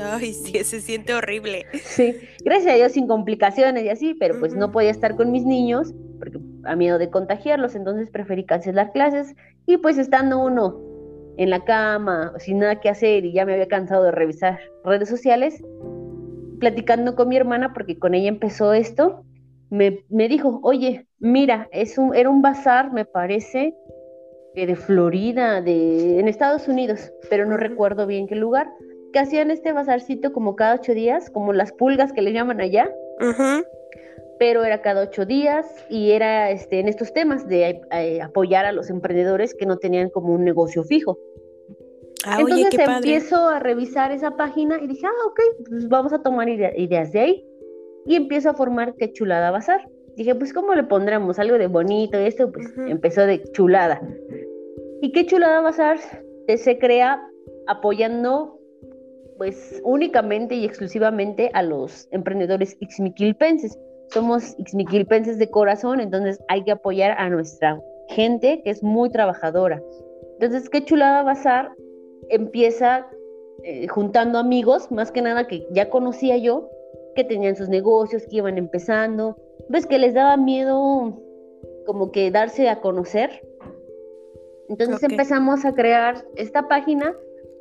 Ay, 0.01 0.33
sí, 0.33 0.63
se 0.63 0.81
siente 0.81 1.13
horrible. 1.13 1.65
Sí, 1.83 2.15
gracias 2.43 2.73
a 2.73 2.77
Dios 2.77 2.91
sin 2.93 3.07
complicaciones 3.07 3.83
y 3.83 3.89
así, 3.89 4.15
pero 4.15 4.39
pues 4.39 4.55
no 4.55 4.71
podía 4.71 4.89
estar 4.89 5.15
con 5.15 5.31
mis 5.31 5.45
niños 5.45 5.93
porque 6.17 6.39
a 6.63 6.75
miedo 6.75 6.97
de 6.97 7.11
contagiarlos, 7.11 7.75
entonces 7.75 8.09
preferí 8.09 8.43
cancelar 8.43 8.91
clases 8.91 9.35
y 9.67 9.77
pues 9.77 9.99
estando 9.99 10.43
uno 10.43 10.86
en 11.37 11.49
la 11.49 11.63
cama, 11.63 12.33
sin 12.39 12.59
nada 12.59 12.79
que 12.79 12.89
hacer 12.89 13.25
y 13.25 13.33
ya 13.33 13.45
me 13.45 13.53
había 13.53 13.67
cansado 13.67 14.03
de 14.03 14.11
revisar 14.11 14.59
redes 14.83 15.09
sociales, 15.09 15.63
platicando 16.59 17.15
con 17.15 17.29
mi 17.29 17.37
hermana, 17.37 17.73
porque 17.73 17.97
con 17.97 18.13
ella 18.15 18.29
empezó 18.29 18.73
esto, 18.73 19.23
me, 19.69 20.03
dijo, 20.09 20.59
oye, 20.63 21.05
mira, 21.19 21.67
es 21.71 21.97
un, 21.97 22.15
era 22.15 22.29
un 22.29 22.41
bazar, 22.41 22.91
me 22.91 23.05
parece, 23.05 23.75
de 24.55 24.75
Florida, 24.75 25.61
de, 25.61 26.19
en 26.19 26.27
Estados 26.27 26.67
Unidos, 26.67 27.11
pero 27.29 27.45
no 27.45 27.57
recuerdo 27.57 28.07
bien 28.07 28.27
qué 28.27 28.35
lugar, 28.35 28.67
que 29.13 29.19
hacían 29.19 29.51
este 29.51 29.71
bazarcito 29.71 30.33
como 30.33 30.55
cada 30.55 30.75
ocho 30.75 30.93
días, 30.93 31.29
como 31.29 31.53
las 31.53 31.71
pulgas 31.71 32.11
que 32.11 32.21
le 32.21 32.33
llaman 32.33 32.61
allá. 32.61 32.89
pero 34.39 34.63
era 34.63 34.81
cada 34.81 35.03
ocho 35.03 35.25
días 35.25 35.65
y 35.89 36.11
era 36.11 36.51
este, 36.51 36.79
en 36.79 36.87
estos 36.87 37.13
temas 37.13 37.47
de 37.47 37.81
eh, 37.91 38.21
apoyar 38.21 38.65
a 38.65 38.71
los 38.71 38.89
emprendedores 38.89 39.53
que 39.53 39.65
no 39.65 39.77
tenían 39.77 40.09
como 40.09 40.33
un 40.33 40.43
negocio 40.43 40.83
fijo. 40.83 41.17
Ah, 42.29 42.39
Entonces 42.41 42.77
empiezo 42.77 43.47
a 43.47 43.59
revisar 43.59 44.11
esa 44.11 44.35
página 44.35 44.77
y 44.81 44.87
dije, 44.87 45.07
ah, 45.07 45.27
ok, 45.27 45.39
pues 45.69 45.87
vamos 45.87 46.11
a 46.11 46.21
tomar 46.21 46.49
ideas 46.49 47.13
de 47.13 47.19
ahí. 47.19 47.45
Y 48.05 48.15
empiezo 48.15 48.49
a 48.49 48.53
formar 48.53 48.95
qué 48.95 49.13
chulada 49.13 49.49
bazar. 49.49 49.87
Dije, 50.17 50.35
pues, 50.35 50.53
¿cómo 50.53 50.75
le 50.75 50.83
pondremos 50.83 51.39
algo 51.39 51.57
de 51.57 51.67
bonito? 51.67 52.19
Y 52.19 52.25
esto, 52.25 52.51
pues, 52.51 52.67
empezó 52.87 53.21
de 53.21 53.43
chulada. 53.53 54.01
¿Y 55.01 55.13
qué 55.13 55.25
chulada 55.25 55.61
bazar 55.61 55.99
se 56.47 56.77
crea 56.79 57.21
apoyando, 57.67 58.59
pues, 59.37 59.81
únicamente 59.85 60.55
y 60.55 60.65
exclusivamente 60.65 61.49
a 61.53 61.63
los 61.63 62.09
emprendedores 62.11 62.75
ixmiquilpenses? 62.81 63.77
Somos 64.09 64.53
ixmiquilpenses 64.57 65.37
de 65.37 65.49
corazón, 65.49 66.01
entonces 66.01 66.43
hay 66.49 66.63
que 66.65 66.71
apoyar 66.71 67.15
a 67.17 67.29
nuestra 67.29 67.79
gente 68.09 68.61
que 68.65 68.71
es 68.71 68.83
muy 68.83 69.09
trabajadora. 69.11 69.81
Entonces, 70.39 70.69
qué 70.69 70.83
chulada 70.83 71.23
bazar 71.23 71.71
empieza 72.29 73.07
eh, 73.63 73.87
juntando 73.87 74.37
amigos, 74.37 74.91
más 74.91 75.11
que 75.11 75.21
nada 75.21 75.47
que 75.47 75.67
ya 75.71 75.89
conocía 75.89 76.37
yo, 76.37 76.69
que 77.15 77.23
tenían 77.23 77.55
sus 77.55 77.69
negocios, 77.69 78.23
que 78.29 78.37
iban 78.37 78.57
empezando, 78.57 79.35
ves 79.69 79.87
que 79.87 79.97
les 79.97 80.13
daba 80.13 80.37
miedo 80.37 81.19
como 81.85 82.11
que 82.11 82.29
darse 82.31 82.69
a 82.69 82.79
conocer. 82.81 83.41
Entonces 84.69 85.01
empezamos 85.03 85.65
a 85.65 85.73
crear 85.73 86.25
esta 86.35 86.67
página 86.67 87.15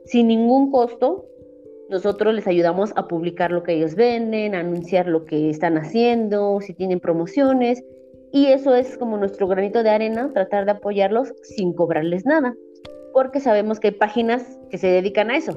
sin 0.04 0.28
ningún 0.28 0.70
costo. 0.70 1.24
Nosotros 1.88 2.34
les 2.34 2.46
ayudamos 2.46 2.92
a 2.96 3.06
publicar 3.06 3.52
lo 3.52 3.62
que 3.62 3.74
ellos 3.74 3.94
venden, 3.94 4.54
a 4.54 4.60
anunciar 4.60 5.06
lo 5.06 5.24
que 5.24 5.48
están 5.48 5.78
haciendo, 5.78 6.60
si 6.60 6.74
tienen 6.74 7.00
promociones. 7.00 7.82
Y 8.32 8.46
eso 8.46 8.74
es 8.74 8.98
como 8.98 9.16
nuestro 9.16 9.46
granito 9.46 9.82
de 9.82 9.90
arena, 9.90 10.32
tratar 10.34 10.64
de 10.64 10.72
apoyarlos 10.72 11.32
sin 11.42 11.72
cobrarles 11.72 12.26
nada 12.26 12.54
porque 13.16 13.40
sabemos 13.40 13.80
que 13.80 13.88
hay 13.88 13.94
páginas 13.94 14.42
que 14.68 14.76
se 14.76 14.88
dedican 14.88 15.30
a 15.30 15.38
eso, 15.38 15.52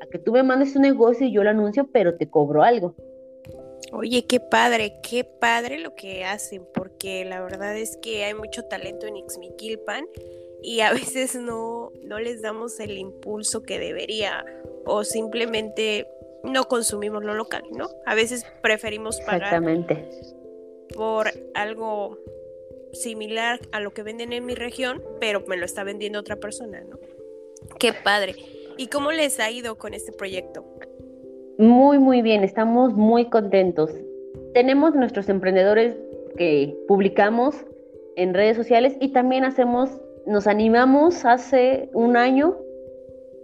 a 0.00 0.06
que 0.06 0.18
tú 0.18 0.32
me 0.32 0.42
mandes 0.42 0.74
un 0.74 0.82
negocio 0.82 1.24
y 1.24 1.30
yo 1.30 1.44
lo 1.44 1.50
anuncio, 1.50 1.88
pero 1.92 2.16
te 2.16 2.28
cobro 2.28 2.64
algo. 2.64 2.96
Oye, 3.92 4.26
qué 4.26 4.40
padre, 4.40 4.94
qué 5.08 5.22
padre 5.22 5.78
lo 5.78 5.94
que 5.94 6.24
hacen, 6.24 6.66
porque 6.74 7.24
la 7.24 7.40
verdad 7.40 7.76
es 7.76 7.96
que 7.98 8.24
hay 8.24 8.34
mucho 8.34 8.64
talento 8.64 9.06
en 9.06 9.18
Ixmiquilpan 9.18 10.04
y 10.64 10.80
a 10.80 10.92
veces 10.94 11.36
no, 11.36 11.92
no 12.02 12.18
les 12.18 12.42
damos 12.42 12.80
el 12.80 12.98
impulso 12.98 13.62
que 13.62 13.78
debería 13.78 14.44
o 14.84 15.04
simplemente 15.04 16.08
no 16.42 16.64
consumimos 16.64 17.22
lo 17.22 17.34
local, 17.34 17.62
¿no? 17.70 17.88
A 18.04 18.16
veces 18.16 18.44
preferimos 18.62 19.20
pagar 19.20 19.42
Exactamente. 19.42 20.08
por 20.92 21.28
algo 21.54 22.18
similar 22.92 23.60
a 23.72 23.80
lo 23.80 23.92
que 23.92 24.02
venden 24.02 24.32
en 24.32 24.44
mi 24.46 24.54
región, 24.54 25.02
pero 25.20 25.42
me 25.46 25.56
lo 25.56 25.64
está 25.64 25.84
vendiendo 25.84 26.18
otra 26.18 26.36
persona, 26.36 26.80
¿no? 26.82 26.98
Qué 27.78 27.92
padre. 27.92 28.34
¿Y 28.78 28.88
cómo 28.88 29.12
les 29.12 29.40
ha 29.40 29.50
ido 29.50 29.76
con 29.76 29.94
este 29.94 30.12
proyecto? 30.12 30.64
Muy, 31.58 31.98
muy 31.98 32.22
bien, 32.22 32.44
estamos 32.44 32.92
muy 32.94 33.30
contentos. 33.30 33.90
Tenemos 34.52 34.94
nuestros 34.94 35.28
emprendedores 35.28 35.96
que 36.36 36.76
publicamos 36.86 37.56
en 38.16 38.34
redes 38.34 38.56
sociales 38.56 38.96
y 39.00 39.12
también 39.12 39.44
hacemos, 39.44 39.90
nos 40.26 40.46
animamos 40.46 41.24
hace 41.24 41.88
un 41.94 42.16
año 42.16 42.56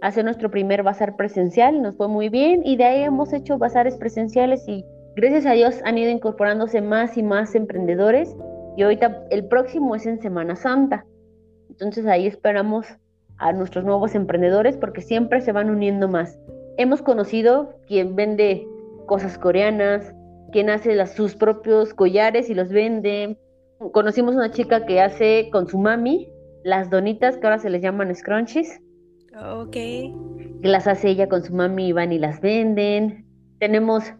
a 0.01 0.07
hacer 0.07 0.25
nuestro 0.25 0.51
primer 0.51 0.83
bazar 0.83 1.15
presencial, 1.15 1.81
nos 1.81 1.95
fue 1.95 2.07
muy 2.07 2.29
bien 2.29 2.61
y 2.63 2.75
de 2.75 2.83
ahí 2.83 3.03
hemos 3.03 3.33
hecho 3.33 3.57
bazares 3.57 3.95
presenciales 3.95 4.67
y 4.67 4.85
gracias 5.15 5.45
a 5.45 5.53
Dios 5.53 5.79
han 5.85 5.97
ido 5.97 6.11
incorporándose 6.11 6.81
más 6.81 7.17
y 7.17 7.23
más 7.23 7.55
emprendedores 7.55 8.35
y 8.75 8.83
ahorita 8.83 9.25
el 9.29 9.45
próximo 9.45 9.95
es 9.95 10.05
en 10.05 10.21
Semana 10.21 10.55
Santa. 10.55 11.05
Entonces 11.69 12.05
ahí 12.05 12.27
esperamos 12.27 12.87
a 13.37 13.51
nuestros 13.51 13.83
nuevos 13.83 14.15
emprendedores 14.15 14.77
porque 14.77 15.01
siempre 15.01 15.41
se 15.41 15.51
van 15.51 15.69
uniendo 15.69 16.07
más. 16.07 16.39
Hemos 16.77 17.01
conocido 17.01 17.75
quien 17.87 18.15
vende 18.15 18.67
cosas 19.05 19.37
coreanas, 19.37 20.13
quien 20.51 20.69
hace 20.69 21.05
sus 21.07 21.35
propios 21.35 21.93
collares 21.93 22.49
y 22.49 22.53
los 22.53 22.69
vende. 22.69 23.37
Conocimos 23.91 24.35
una 24.35 24.51
chica 24.51 24.85
que 24.85 25.01
hace 25.01 25.49
con 25.51 25.67
su 25.67 25.77
mami 25.77 26.29
las 26.63 26.89
donitas 26.89 27.37
que 27.37 27.45
ahora 27.45 27.59
se 27.59 27.69
les 27.69 27.81
llaman 27.81 28.15
scrunchies. 28.15 28.81
Ok. 29.35 29.75
Las 30.61 30.87
hace 30.87 31.09
ella 31.09 31.27
con 31.27 31.43
su 31.43 31.53
mami 31.53 31.87
y 31.87 31.91
van 31.91 32.11
y 32.11 32.19
las 32.19 32.39
venden. 32.39 33.25
Tenemos 33.59 34.13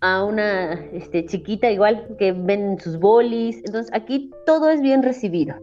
a 0.00 0.24
una 0.24 0.74
este, 0.92 1.24
chiquita 1.26 1.70
igual 1.70 2.16
que 2.18 2.32
ven 2.32 2.78
sus 2.78 2.98
bolis. 2.98 3.58
Entonces 3.64 3.90
aquí 3.94 4.30
todo 4.44 4.70
es 4.70 4.80
bien 4.80 5.02
recibido. 5.02 5.56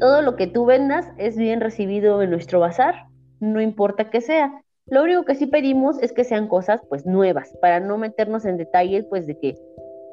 Todo 0.00 0.22
lo 0.22 0.36
que 0.36 0.46
tú 0.46 0.64
vendas 0.64 1.06
es 1.16 1.36
bien 1.36 1.60
recibido 1.60 2.22
en 2.22 2.30
nuestro 2.30 2.60
bazar, 2.60 3.06
no 3.40 3.60
importa 3.60 4.10
que 4.10 4.20
sea. 4.20 4.62
Lo 4.86 5.02
único 5.02 5.24
que 5.24 5.34
sí 5.34 5.46
pedimos 5.46 6.00
es 6.02 6.12
que 6.12 6.24
sean 6.24 6.48
cosas 6.48 6.80
pues 6.88 7.04
nuevas, 7.04 7.52
para 7.60 7.80
no 7.80 7.98
meternos 7.98 8.44
en 8.44 8.56
detalles 8.56 9.04
pues 9.10 9.26
de 9.26 9.38
que 9.38 9.54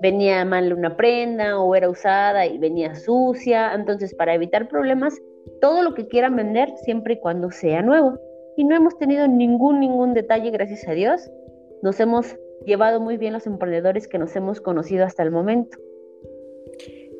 venía 0.01 0.43
mal 0.43 0.73
una 0.73 0.97
prenda 0.97 1.59
o 1.59 1.75
era 1.75 1.89
usada 1.89 2.45
y 2.45 2.57
venía 2.57 2.95
sucia. 2.95 3.73
Entonces 3.73 4.13
para 4.15 4.33
evitar 4.33 4.67
problemas, 4.67 5.21
todo 5.61 5.83
lo 5.83 5.93
que 5.93 6.07
quieran 6.07 6.35
vender 6.35 6.73
siempre 6.83 7.15
y 7.15 7.19
cuando 7.19 7.51
sea 7.51 7.81
nuevo. 7.81 8.19
Y 8.57 8.63
no 8.63 8.75
hemos 8.75 8.97
tenido 8.97 9.27
ningún, 9.27 9.79
ningún 9.79 10.13
detalle, 10.13 10.49
gracias 10.49 10.87
a 10.87 10.93
Dios. 10.93 11.29
Nos 11.81 11.99
hemos 11.99 12.35
llevado 12.65 12.99
muy 12.99 13.17
bien 13.17 13.33
los 13.33 13.47
emprendedores 13.47 14.07
que 14.07 14.17
nos 14.17 14.35
hemos 14.35 14.61
conocido 14.61 15.05
hasta 15.05 15.23
el 15.23 15.31
momento. 15.31 15.77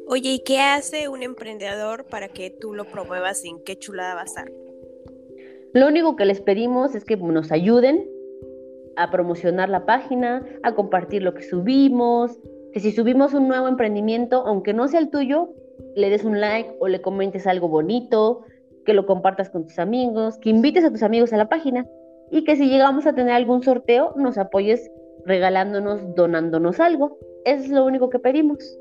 Oye, 0.07 0.33
¿y 0.33 0.39
qué 0.39 0.59
hace 0.59 1.07
un 1.09 1.23
emprendedor 1.23 2.05
para 2.05 2.27
que 2.27 2.51
tú 2.51 2.73
lo 2.73 2.85
promuevas 2.85 3.43
en 3.43 3.63
qué 3.63 3.77
chulada 3.77 4.13
bazar? 4.13 4.51
Lo 5.73 5.87
único 5.87 6.15
que 6.15 6.25
les 6.25 6.41
pedimos 6.41 6.95
es 6.95 7.03
que 7.03 7.17
nos 7.17 7.51
ayuden 7.51 8.07
a 8.95 9.11
promocionar 9.11 9.69
la 9.69 9.85
página, 9.85 10.45
a 10.63 10.75
compartir 10.75 11.23
lo 11.23 11.33
que 11.33 11.43
subimos, 11.43 12.39
que 12.71 12.79
si 12.79 12.91
subimos 12.91 13.33
un 13.33 13.47
nuevo 13.47 13.67
emprendimiento, 13.67 14.43
aunque 14.45 14.73
no 14.73 14.87
sea 14.87 14.99
el 14.99 15.09
tuyo, 15.09 15.49
le 15.95 16.09
des 16.09 16.23
un 16.23 16.39
like 16.39 16.75
o 16.79 16.87
le 16.87 17.01
comentes 17.01 17.47
algo 17.47 17.67
bonito, 17.67 18.43
que 18.85 18.93
lo 18.93 19.05
compartas 19.05 19.49
con 19.49 19.65
tus 19.65 19.79
amigos, 19.79 20.37
que 20.37 20.49
invites 20.49 20.85
a 20.85 20.91
tus 20.91 21.03
amigos 21.03 21.33
a 21.33 21.37
la 21.37 21.49
página 21.49 21.85
y 22.31 22.43
que 22.43 22.55
si 22.55 22.67
llegamos 22.69 23.05
a 23.05 23.13
tener 23.13 23.33
algún 23.33 23.63
sorteo 23.63 24.13
nos 24.15 24.37
apoyes 24.37 24.91
regalándonos, 25.25 26.15
donándonos 26.15 26.79
algo. 26.79 27.17
Es 27.43 27.69
lo 27.69 27.85
único 27.85 28.09
que 28.09 28.19
pedimos. 28.19 28.77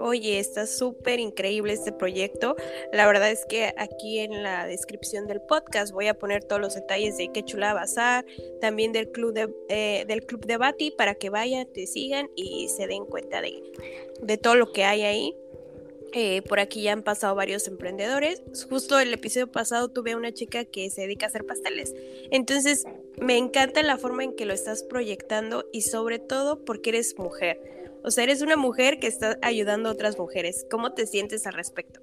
Oye, 0.00 0.38
está 0.38 0.66
súper 0.66 1.18
increíble 1.18 1.72
este 1.72 1.92
proyecto. 1.92 2.54
La 2.92 3.06
verdad 3.06 3.30
es 3.30 3.44
que 3.46 3.74
aquí 3.76 4.20
en 4.20 4.42
la 4.44 4.66
descripción 4.66 5.26
del 5.26 5.40
podcast 5.40 5.92
voy 5.92 6.06
a 6.06 6.14
poner 6.14 6.44
todos 6.44 6.60
los 6.60 6.74
detalles 6.74 7.16
de 7.16 7.32
qué 7.32 7.42
chula 7.42 7.74
bazar, 7.74 8.24
también 8.60 8.92
del 8.92 9.10
club 9.10 9.32
de, 9.32 9.52
eh, 9.68 10.04
del 10.06 10.24
club 10.24 10.46
de 10.46 10.56
Bati 10.56 10.92
para 10.92 11.16
que 11.16 11.30
vayan, 11.30 11.66
te 11.72 11.86
sigan 11.86 12.30
y 12.36 12.68
se 12.68 12.86
den 12.86 13.06
cuenta 13.06 13.40
de, 13.40 13.60
de 14.22 14.38
todo 14.38 14.54
lo 14.54 14.72
que 14.72 14.84
hay 14.84 15.02
ahí. 15.02 15.36
Eh, 16.14 16.42
por 16.42 16.58
aquí 16.58 16.82
ya 16.82 16.92
han 16.92 17.02
pasado 17.02 17.34
varios 17.34 17.68
emprendedores. 17.68 18.42
Justo 18.70 18.98
el 18.98 19.12
episodio 19.12 19.50
pasado 19.50 19.88
tuve 19.88 20.12
a 20.12 20.16
una 20.16 20.32
chica 20.32 20.64
que 20.64 20.88
se 20.90 21.02
dedica 21.02 21.26
a 21.26 21.28
hacer 21.28 21.44
pasteles. 21.44 21.94
Entonces, 22.30 22.86
me 23.20 23.36
encanta 23.36 23.82
la 23.82 23.98
forma 23.98 24.24
en 24.24 24.34
que 24.34 24.46
lo 24.46 24.54
estás 24.54 24.82
proyectando 24.82 25.66
y 25.72 25.82
sobre 25.82 26.18
todo 26.18 26.64
porque 26.64 26.90
eres 26.90 27.18
mujer. 27.18 27.60
O 28.04 28.10
sea, 28.10 28.24
eres 28.24 28.42
una 28.42 28.56
mujer 28.56 29.00
que 29.00 29.06
está 29.06 29.38
ayudando 29.42 29.88
a 29.88 29.92
otras 29.92 30.18
mujeres. 30.18 30.64
¿Cómo 30.70 30.92
te 30.92 31.06
sientes 31.06 31.46
al 31.46 31.54
respecto? 31.54 32.00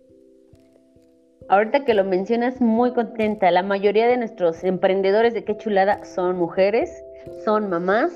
Ahorita 1.47 1.85
que 1.85 1.93
lo 1.93 2.03
mencionas, 2.03 2.59
muy 2.59 2.93
contenta. 2.93 3.51
La 3.51 3.63
mayoría 3.63 4.07
de 4.07 4.17
nuestros 4.17 4.63
emprendedores 4.63 5.33
de 5.33 5.43
Qué 5.43 5.57
Chulada 5.57 6.03
son 6.03 6.37
mujeres, 6.37 7.03
son 7.43 7.69
mamás. 7.69 8.11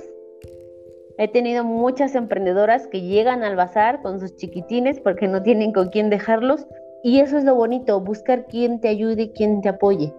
He 1.20 1.28
tenido 1.28 1.64
muchas 1.64 2.16
emprendedoras 2.16 2.88
que 2.88 3.02
llegan 3.02 3.44
al 3.44 3.56
bazar 3.56 4.02
con 4.02 4.20
sus 4.20 4.36
chiquitines 4.38 5.00
porque 5.00 5.28
no 5.28 5.44
tienen 5.44 5.74
con 5.74 5.90
quién 5.90 6.10
dejarlos. 6.10 6.66
Y 7.04 7.20
eso 7.20 7.38
es 7.38 7.44
lo 7.44 7.54
bonito, 7.54 8.00
buscar 8.02 8.48
quién 8.48 8.82
te 8.82 8.88
ayude, 8.88 9.32
quién 9.34 9.62
te 9.62 9.70
apoye. 9.70 10.14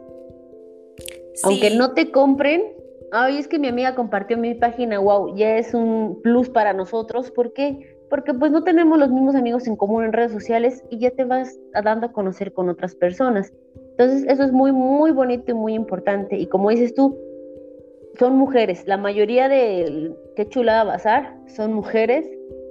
Aunque 1.42 1.70
no 1.70 1.94
te 1.94 2.10
compren, 2.10 2.62
Ay, 3.12 3.38
es 3.38 3.48
que 3.48 3.58
mi 3.58 3.66
amiga 3.66 3.94
compartió 3.96 4.38
mi 4.38 4.54
página, 4.54 5.00
wow, 5.00 5.34
ya 5.34 5.56
es 5.56 5.74
un 5.74 6.20
plus 6.22 6.48
para 6.48 6.72
nosotros. 6.72 7.30
¿Por 7.32 7.52
qué? 7.52 7.96
Porque 8.08 8.32
pues 8.34 8.52
no 8.52 8.62
tenemos 8.62 8.98
los 8.98 9.10
mismos 9.10 9.34
amigos 9.34 9.66
en 9.66 9.76
común 9.76 10.04
en 10.04 10.12
redes 10.12 10.32
sociales 10.32 10.84
y 10.90 10.98
ya 10.98 11.10
te 11.10 11.24
vas 11.24 11.58
dando 11.82 12.06
a 12.06 12.12
conocer 12.12 12.52
con 12.52 12.68
otras 12.68 12.94
personas. 12.94 13.52
Entonces, 13.92 14.24
eso 14.28 14.44
es 14.44 14.52
muy, 14.52 14.70
muy 14.70 15.10
bonito 15.10 15.50
y 15.50 15.54
muy 15.54 15.74
importante. 15.74 16.36
Y 16.36 16.46
como 16.46 16.70
dices 16.70 16.94
tú, 16.94 17.18
son 18.18 18.36
mujeres. 18.36 18.86
La 18.86 18.96
mayoría 18.96 19.48
de 19.48 20.14
Qué 20.40 20.48
Chulada 20.48 20.84
Bazar 20.84 21.36
son 21.48 21.74
mujeres, 21.74 22.24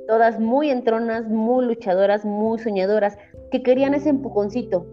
todas 0.08 0.40
muy 0.40 0.72
entronas, 0.72 1.30
muy 1.30 1.68
luchadoras, 1.68 2.26
muy 2.26 2.58
soñadoras, 2.58 3.16
que 3.52 3.62
querían 3.62 3.94
ese 3.94 4.10
empujoncito. 4.10 4.88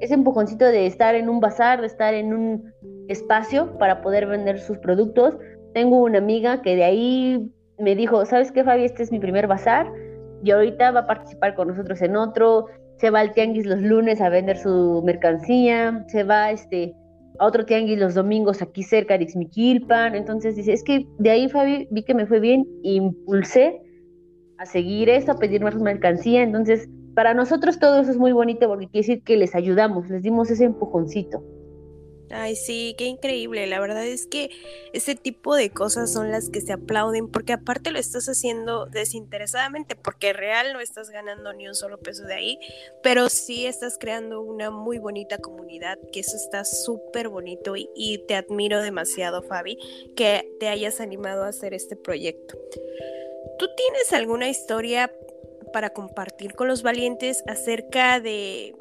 Ese 0.00 0.14
empujoncito 0.14 0.64
de 0.64 0.86
estar 0.86 1.14
en 1.16 1.28
un 1.28 1.40
bazar, 1.40 1.82
de 1.82 1.86
estar 1.86 2.14
en 2.14 2.32
un 2.32 2.72
espacio 3.08 3.76
para 3.76 4.00
poder 4.00 4.24
vender 4.24 4.58
sus 4.58 4.78
productos. 4.78 5.36
Tengo 5.74 5.98
una 5.98 6.16
amiga 6.16 6.62
que 6.62 6.76
de 6.76 6.84
ahí 6.84 7.52
me 7.78 7.94
dijo, 7.94 8.24
¿sabes 8.24 8.50
qué, 8.52 8.64
Fabi? 8.64 8.86
Este 8.86 9.02
es 9.02 9.12
mi 9.12 9.18
primer 9.18 9.46
bazar 9.46 9.86
y 10.42 10.50
ahorita 10.50 10.92
va 10.92 11.00
a 11.00 11.06
participar 11.06 11.54
con 11.54 11.68
nosotros 11.68 12.00
en 12.00 12.16
otro. 12.16 12.68
Se 12.96 13.10
va 13.10 13.20
al 13.20 13.34
tianguis 13.34 13.66
los 13.66 13.82
lunes 13.82 14.22
a 14.22 14.30
vender 14.30 14.56
su 14.56 15.02
mercancía, 15.04 16.02
se 16.08 16.24
va 16.24 16.52
este, 16.52 16.94
a 17.38 17.46
otro 17.46 17.64
tianguis 17.64 17.98
los 17.98 18.14
domingos 18.14 18.62
aquí 18.62 18.82
cerca 18.82 19.18
de 19.18 19.24
Ixmiquilpan. 19.24 20.14
Entonces 20.14 20.56
dice, 20.56 20.72
es 20.72 20.82
que 20.82 21.06
de 21.18 21.30
ahí, 21.30 21.48
Fabi, 21.48 21.88
vi 21.90 22.02
que 22.02 22.14
me 22.14 22.26
fue 22.26 22.40
bien, 22.40 22.66
impulsé 22.82 23.80
a 24.58 24.66
seguir 24.66 25.08
eso, 25.08 25.32
a 25.32 25.38
pedir 25.38 25.62
más 25.62 25.74
mercancía. 25.76 26.42
Entonces, 26.42 26.88
para 27.14 27.34
nosotros 27.34 27.78
todo 27.78 28.00
eso 28.00 28.10
es 28.10 28.18
muy 28.18 28.32
bonito 28.32 28.68
porque 28.68 28.88
quiere 28.88 29.06
decir 29.06 29.22
que 29.22 29.36
les 29.36 29.54
ayudamos, 29.54 30.08
les 30.08 30.22
dimos 30.22 30.50
ese 30.50 30.64
empujoncito. 30.64 31.42
Ay, 32.36 32.56
sí, 32.56 32.96
qué 32.98 33.04
increíble. 33.04 33.66
La 33.68 33.78
verdad 33.78 34.04
es 34.04 34.26
que 34.26 34.50
ese 34.92 35.14
tipo 35.14 35.54
de 35.54 35.70
cosas 35.70 36.12
son 36.12 36.32
las 36.32 36.50
que 36.50 36.60
se 36.60 36.72
aplauden 36.72 37.30
porque 37.30 37.52
aparte 37.52 37.92
lo 37.92 38.00
estás 38.00 38.28
haciendo 38.28 38.86
desinteresadamente 38.86 39.94
porque 39.94 40.32
real 40.32 40.72
no 40.72 40.80
estás 40.80 41.10
ganando 41.10 41.52
ni 41.52 41.68
un 41.68 41.76
solo 41.76 41.98
peso 41.98 42.24
de 42.24 42.34
ahí, 42.34 42.58
pero 43.04 43.28
sí 43.28 43.66
estás 43.66 43.98
creando 43.98 44.40
una 44.40 44.72
muy 44.72 44.98
bonita 44.98 45.38
comunidad, 45.38 45.96
que 46.12 46.20
eso 46.20 46.36
está 46.36 46.64
súper 46.64 47.28
bonito 47.28 47.76
y, 47.76 47.88
y 47.94 48.18
te 48.26 48.34
admiro 48.34 48.82
demasiado, 48.82 49.42
Fabi, 49.42 49.78
que 50.16 50.56
te 50.58 50.66
hayas 50.66 51.00
animado 51.00 51.44
a 51.44 51.48
hacer 51.48 51.72
este 51.72 51.94
proyecto. 51.94 52.58
¿Tú 53.60 53.68
tienes 53.76 54.12
alguna 54.12 54.48
historia 54.48 55.12
para 55.72 55.90
compartir 55.90 56.54
con 56.54 56.68
los 56.68 56.82
valientes 56.82 57.42
acerca 57.46 58.20
de 58.20 58.74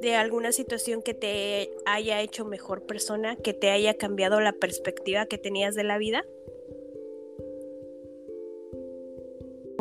de 0.00 0.14
alguna 0.14 0.52
situación 0.52 1.02
que 1.02 1.14
te 1.14 1.70
haya 1.86 2.20
hecho 2.20 2.44
mejor 2.44 2.86
persona, 2.86 3.36
que 3.36 3.54
te 3.54 3.70
haya 3.70 3.94
cambiado 3.94 4.40
la 4.40 4.52
perspectiva 4.52 5.26
que 5.26 5.38
tenías 5.38 5.74
de 5.74 5.84
la 5.84 5.98
vida? 5.98 6.24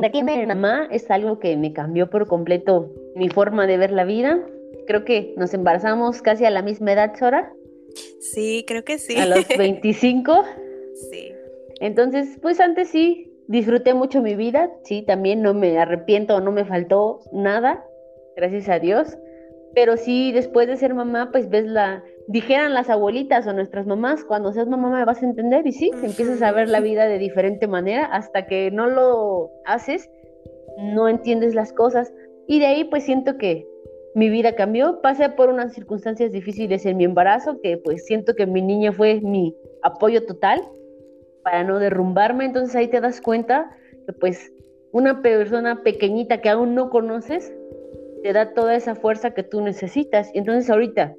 Aquí 0.03 0.23
mi 0.23 0.45
mamá 0.45 0.87
es 0.91 1.09
algo 1.09 1.39
que 1.39 1.55
me 1.57 1.73
cambió 1.73 2.09
por 2.09 2.27
completo 2.27 2.91
mi 3.15 3.29
forma 3.29 3.65
de 3.65 3.77
ver 3.77 3.91
la 3.91 4.03
vida. 4.03 4.45
Creo 4.87 5.05
que 5.05 5.33
nos 5.37 5.53
embarazamos 5.53 6.21
casi 6.21 6.45
a 6.45 6.49
la 6.49 6.61
misma 6.61 6.93
edad, 6.93 7.15
Sora. 7.17 7.53
Sí, 8.19 8.65
creo 8.67 8.83
que 8.83 8.97
sí. 8.97 9.15
A 9.15 9.25
los 9.25 9.47
25. 9.57 10.43
sí. 11.11 11.31
Entonces, 11.79 12.37
pues 12.41 12.59
antes 12.59 12.89
sí, 12.89 13.33
disfruté 13.47 13.93
mucho 13.93 14.21
mi 14.21 14.35
vida, 14.35 14.71
sí, 14.83 15.01
también 15.01 15.41
no 15.41 15.53
me 15.53 15.77
arrepiento, 15.77 16.39
no 16.39 16.51
me 16.51 16.63
faltó 16.63 17.19
nada, 17.33 17.85
gracias 18.35 18.69
a 18.69 18.79
Dios 18.79 19.17
pero 19.75 19.97
sí 19.97 20.31
después 20.31 20.67
de 20.67 20.77
ser 20.77 20.95
mamá, 20.95 21.29
pues 21.31 21.49
ves 21.49 21.65
la, 21.65 22.01
dijeran 22.27 22.73
las 22.73 22.89
abuelitas 22.89 23.45
o 23.45 23.53
nuestras 23.53 23.85
mamás, 23.85 24.23
cuando 24.23 24.53
seas 24.53 24.67
mamá 24.67 24.89
me 24.89 25.05
vas 25.05 25.21
a 25.21 25.25
entender 25.25 25.67
y 25.67 25.73
sí, 25.73 25.91
empiezas 26.01 26.41
a 26.41 26.53
ver 26.53 26.69
la 26.69 26.79
vida 26.79 27.07
de 27.07 27.19
diferente 27.19 27.67
manera 27.67 28.05
hasta 28.05 28.47
que 28.47 28.71
no 28.71 28.87
lo 28.87 29.51
haces, 29.65 30.09
no 30.77 31.09
entiendes 31.09 31.53
las 31.53 31.73
cosas. 31.73 32.11
Y 32.47 32.59
de 32.59 32.67
ahí 32.67 32.83
pues 32.85 33.03
siento 33.03 33.37
que 33.37 33.67
mi 34.15 34.29
vida 34.29 34.55
cambió, 34.55 35.01
pasé 35.01 35.27
por 35.27 35.49
unas 35.49 35.73
circunstancias 35.73 36.31
difíciles 36.31 36.85
en 36.85 36.95
mi 36.95 37.03
embarazo, 37.03 37.59
que 37.61 37.77
pues 37.77 38.05
siento 38.05 38.33
que 38.33 38.45
mi 38.45 38.61
niña 38.61 38.93
fue 38.93 39.19
mi 39.19 39.53
apoyo 39.83 40.25
total 40.25 40.61
para 41.43 41.65
no 41.65 41.79
derrumbarme, 41.79 42.45
entonces 42.45 42.75
ahí 42.77 42.87
te 42.87 43.01
das 43.01 43.19
cuenta 43.19 43.69
que 44.05 44.13
pues 44.13 44.53
una 44.93 45.21
persona 45.21 45.83
pequeñita 45.83 46.39
que 46.39 46.49
aún 46.49 46.75
no 46.75 46.89
conoces 46.89 47.53
te 48.25 48.33
da 48.33 48.55
toda 48.55 48.75
esa 48.75 48.95
fuerza 48.95 49.35
que 49.35 49.43
tú 49.43 49.61
necesitas. 49.61 50.31
Y 50.33 50.39
entonces 50.39 50.67
ahorita 50.71 51.13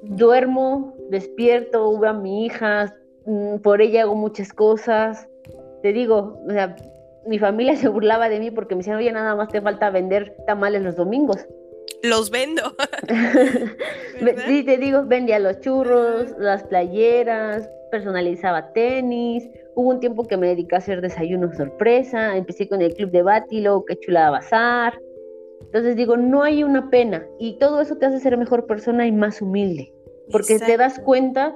duermo, 0.00 0.96
despierto, 1.10 1.98
veo 1.98 2.08
a 2.08 2.14
mi 2.14 2.46
hija, 2.46 2.96
mm, 3.26 3.56
por 3.58 3.82
ella 3.82 4.04
hago 4.04 4.14
muchas 4.14 4.54
cosas. 4.54 5.28
Te 5.82 5.92
digo, 5.92 6.40
o 6.48 6.50
sea, 6.50 6.74
mi 7.26 7.38
familia 7.38 7.76
se 7.76 7.88
burlaba 7.88 8.30
de 8.30 8.40
mí 8.40 8.50
porque 8.50 8.74
me 8.74 8.78
decían, 8.78 8.96
oye, 8.96 9.12
nada 9.12 9.36
más 9.36 9.48
te 9.48 9.60
falta 9.60 9.90
vender 9.90 10.34
tamales 10.46 10.80
los 10.80 10.96
domingos. 10.96 11.46
Los 12.02 12.30
vendo. 12.30 12.62
sí, 14.46 14.62
te 14.62 14.78
digo, 14.78 15.04
vendía 15.04 15.38
los 15.38 15.60
churros, 15.60 16.34
las 16.38 16.62
playeras, 16.62 17.68
personalizaba 17.90 18.72
tenis. 18.72 19.46
Hubo 19.74 19.90
un 19.90 20.00
tiempo 20.00 20.26
que 20.26 20.38
me 20.38 20.46
dediqué 20.46 20.76
a 20.76 20.78
hacer 20.78 21.02
desayunos 21.02 21.58
sorpresa. 21.58 22.38
Empecé 22.38 22.70
con 22.70 22.80
el 22.80 22.94
club 22.94 23.10
de 23.10 23.20
Bátilo, 23.20 23.84
que 23.86 23.98
chulada 23.98 24.30
bazar. 24.30 24.98
Entonces 25.68 25.96
digo, 25.96 26.16
no 26.16 26.42
hay 26.42 26.64
una 26.64 26.88
pena 26.88 27.26
y 27.38 27.58
todo 27.58 27.80
eso 27.80 27.96
te 27.96 28.06
hace 28.06 28.20
ser 28.20 28.38
mejor 28.38 28.66
persona 28.66 29.06
y 29.06 29.12
más 29.12 29.42
humilde, 29.42 29.92
porque 30.32 30.58
te 30.58 30.76
das 30.78 30.98
cuenta 30.98 31.54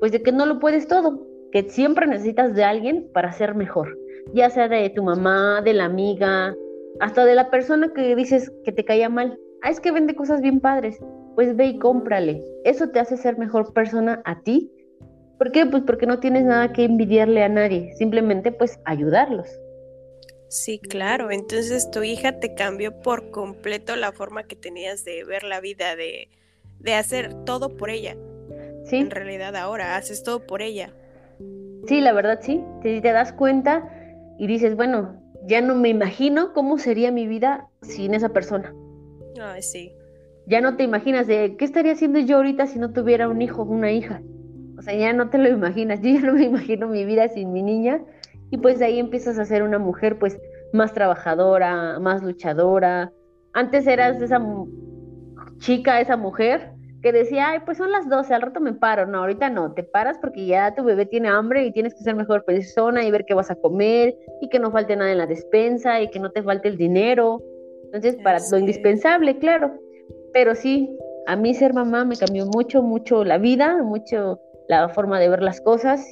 pues 0.00 0.12
de 0.12 0.22
que 0.22 0.32
no 0.32 0.46
lo 0.46 0.58
puedes 0.58 0.88
todo, 0.88 1.26
que 1.52 1.68
siempre 1.68 2.06
necesitas 2.06 2.54
de 2.54 2.64
alguien 2.64 3.10
para 3.12 3.32
ser 3.32 3.54
mejor, 3.54 3.98
ya 4.32 4.48
sea 4.48 4.66
de 4.68 4.88
tu 4.88 5.02
mamá, 5.02 5.60
de 5.62 5.74
la 5.74 5.84
amiga, 5.84 6.54
hasta 7.00 7.26
de 7.26 7.34
la 7.34 7.50
persona 7.50 7.92
que 7.92 8.16
dices 8.16 8.50
que 8.64 8.72
te 8.72 8.84
caía 8.84 9.08
mal. 9.10 9.38
Ah, 9.62 9.70
es 9.70 9.78
que 9.78 9.92
vende 9.92 10.14
cosas 10.14 10.40
bien 10.40 10.60
padres. 10.60 10.98
Pues 11.34 11.54
ve 11.54 11.66
y 11.66 11.78
cómprale. 11.78 12.42
Eso 12.64 12.88
te 12.88 12.98
hace 12.98 13.16
ser 13.16 13.38
mejor 13.38 13.72
persona 13.74 14.22
a 14.24 14.40
ti. 14.42 14.72
¿Por 15.38 15.52
qué? 15.52 15.66
Pues 15.66 15.82
porque 15.84 16.06
no 16.06 16.18
tienes 16.18 16.44
nada 16.44 16.72
que 16.72 16.84
envidiarle 16.84 17.42
a 17.42 17.48
nadie, 17.48 17.92
simplemente 17.96 18.52
pues 18.52 18.78
ayudarlos. 18.84 19.48
Sí, 20.50 20.80
claro. 20.80 21.30
Entonces 21.30 21.92
tu 21.92 22.02
hija 22.02 22.40
te 22.40 22.54
cambió 22.54 23.00
por 23.02 23.30
completo 23.30 23.94
la 23.94 24.10
forma 24.10 24.42
que 24.42 24.56
tenías 24.56 25.04
de 25.04 25.22
ver 25.22 25.44
la 25.44 25.60
vida, 25.60 25.94
de, 25.94 26.28
de 26.80 26.94
hacer 26.94 27.32
todo 27.44 27.76
por 27.76 27.88
ella. 27.88 28.16
Sí. 28.84 28.96
En 28.96 29.12
realidad 29.12 29.54
ahora 29.54 29.94
haces 29.94 30.24
todo 30.24 30.44
por 30.44 30.60
ella. 30.60 30.92
Sí, 31.86 32.00
la 32.00 32.12
verdad 32.12 32.40
sí. 32.42 32.60
Te, 32.82 33.00
te 33.00 33.12
das 33.12 33.32
cuenta 33.32 33.88
y 34.40 34.48
dices, 34.48 34.74
bueno, 34.74 35.22
ya 35.46 35.60
no 35.60 35.76
me 35.76 35.88
imagino 35.88 36.52
cómo 36.52 36.78
sería 36.78 37.12
mi 37.12 37.28
vida 37.28 37.68
sin 37.82 38.14
esa 38.14 38.30
persona. 38.30 38.74
Ay, 39.40 39.62
sí. 39.62 39.92
Ya 40.46 40.60
no 40.60 40.76
te 40.76 40.82
imaginas 40.82 41.28
de 41.28 41.54
qué 41.56 41.64
estaría 41.64 41.92
haciendo 41.92 42.18
yo 42.18 42.38
ahorita 42.38 42.66
si 42.66 42.80
no 42.80 42.92
tuviera 42.92 43.28
un 43.28 43.40
hijo 43.40 43.62
o 43.62 43.66
una 43.66 43.92
hija. 43.92 44.20
O 44.76 44.82
sea, 44.82 44.94
ya 44.94 45.12
no 45.12 45.30
te 45.30 45.38
lo 45.38 45.48
imaginas. 45.48 46.00
Yo 46.00 46.10
ya 46.10 46.20
no 46.22 46.32
me 46.32 46.42
imagino 46.42 46.88
mi 46.88 47.04
vida 47.04 47.28
sin 47.28 47.52
mi 47.52 47.62
niña 47.62 48.02
y 48.50 48.58
pues 48.58 48.78
de 48.78 48.86
ahí 48.86 48.98
empiezas 48.98 49.38
a 49.38 49.44
ser 49.44 49.62
una 49.62 49.78
mujer 49.78 50.18
pues 50.18 50.38
más 50.72 50.92
trabajadora, 50.92 51.98
más 52.00 52.22
luchadora. 52.22 53.12
Antes 53.52 53.86
eras 53.86 54.20
esa 54.20 54.40
chica, 55.58 56.00
esa 56.00 56.16
mujer 56.16 56.72
que 57.02 57.12
decía, 57.12 57.50
ay, 57.50 57.60
pues 57.64 57.78
son 57.78 57.90
las 57.92 58.08
12, 58.08 58.34
al 58.34 58.42
rato 58.42 58.60
me 58.60 58.74
paro. 58.74 59.06
No, 59.06 59.18
ahorita 59.18 59.48
no, 59.50 59.72
te 59.72 59.82
paras 59.82 60.18
porque 60.20 60.46
ya 60.46 60.74
tu 60.74 60.84
bebé 60.84 61.06
tiene 61.06 61.28
hambre 61.28 61.64
y 61.64 61.72
tienes 61.72 61.94
que 61.94 62.02
ser 62.02 62.14
mejor 62.14 62.44
persona 62.44 63.04
y 63.04 63.10
ver 63.10 63.24
qué 63.24 63.34
vas 63.34 63.50
a 63.50 63.56
comer 63.56 64.14
y 64.40 64.48
que 64.48 64.58
no 64.58 64.70
falte 64.70 64.96
nada 64.96 65.12
en 65.12 65.18
la 65.18 65.26
despensa 65.26 66.00
y 66.00 66.10
que 66.10 66.18
no 66.18 66.30
te 66.30 66.42
falte 66.42 66.68
el 66.68 66.76
dinero. 66.76 67.40
Entonces, 67.84 68.16
para 68.22 68.38
lo 68.50 68.58
indispensable, 68.58 69.38
claro. 69.38 69.72
Pero 70.32 70.54
sí, 70.54 70.96
a 71.26 71.36
mí 71.36 71.54
ser 71.54 71.72
mamá 71.72 72.04
me 72.04 72.16
cambió 72.16 72.46
mucho, 72.46 72.82
mucho 72.82 73.24
la 73.24 73.38
vida, 73.38 73.82
mucho 73.82 74.38
la 74.68 74.88
forma 74.90 75.18
de 75.18 75.28
ver 75.28 75.42
las 75.42 75.60
cosas 75.60 76.06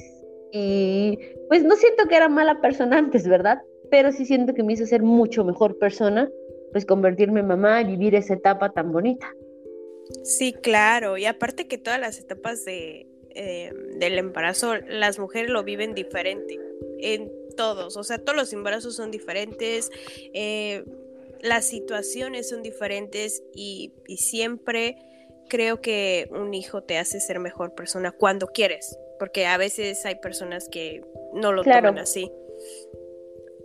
y 0.51 1.19
pues 1.47 1.63
no 1.63 1.75
siento 1.75 2.07
que 2.07 2.15
era 2.15 2.29
mala 2.29 2.61
persona 2.61 2.97
antes, 2.97 3.27
¿verdad? 3.27 3.61
Pero 3.91 4.11
sí 4.11 4.25
siento 4.25 4.53
que 4.53 4.63
me 4.63 4.73
hizo 4.73 4.85
ser 4.85 5.01
mucho 5.01 5.43
mejor 5.43 5.77
persona, 5.77 6.29
pues 6.71 6.85
convertirme 6.85 7.39
en 7.39 7.47
mamá 7.47 7.81
y 7.81 7.85
vivir 7.85 8.15
esa 8.15 8.35
etapa 8.35 8.71
tan 8.71 8.91
bonita. 8.91 9.33
Sí, 10.23 10.53
claro. 10.53 11.17
Y 11.17 11.25
aparte 11.25 11.67
que 11.67 11.77
todas 11.77 11.99
las 11.99 12.19
etapas 12.19 12.65
de, 12.65 13.07
eh, 13.31 13.71
del 13.95 14.17
embarazo, 14.17 14.75
las 14.75 15.19
mujeres 15.19 15.49
lo 15.49 15.63
viven 15.63 15.93
diferente. 15.93 16.59
En 16.99 17.31
todos. 17.55 17.97
O 17.97 18.03
sea, 18.03 18.17
todos 18.19 18.35
los 18.35 18.53
embarazos 18.53 18.95
son 18.95 19.11
diferentes. 19.11 19.91
Eh, 20.33 20.83
las 21.41 21.65
situaciones 21.65 22.49
son 22.49 22.61
diferentes 22.63 23.43
y, 23.53 23.93
siempre 24.17 24.97
creo 25.49 25.81
que 25.81 26.29
un 26.31 26.53
hijo 26.53 26.83
te 26.83 26.97
hace 26.97 27.19
ser 27.19 27.39
mejor 27.39 27.73
persona 27.73 28.11
cuando 28.11 28.47
quieres. 28.47 28.97
Porque 29.19 29.45
a 29.45 29.57
veces 29.57 30.05
hay 30.05 30.15
personas 30.15 30.69
que 30.69 31.03
no 31.33 31.51
lo 31.51 31.63
toman 31.63 31.99
así. 31.99 32.31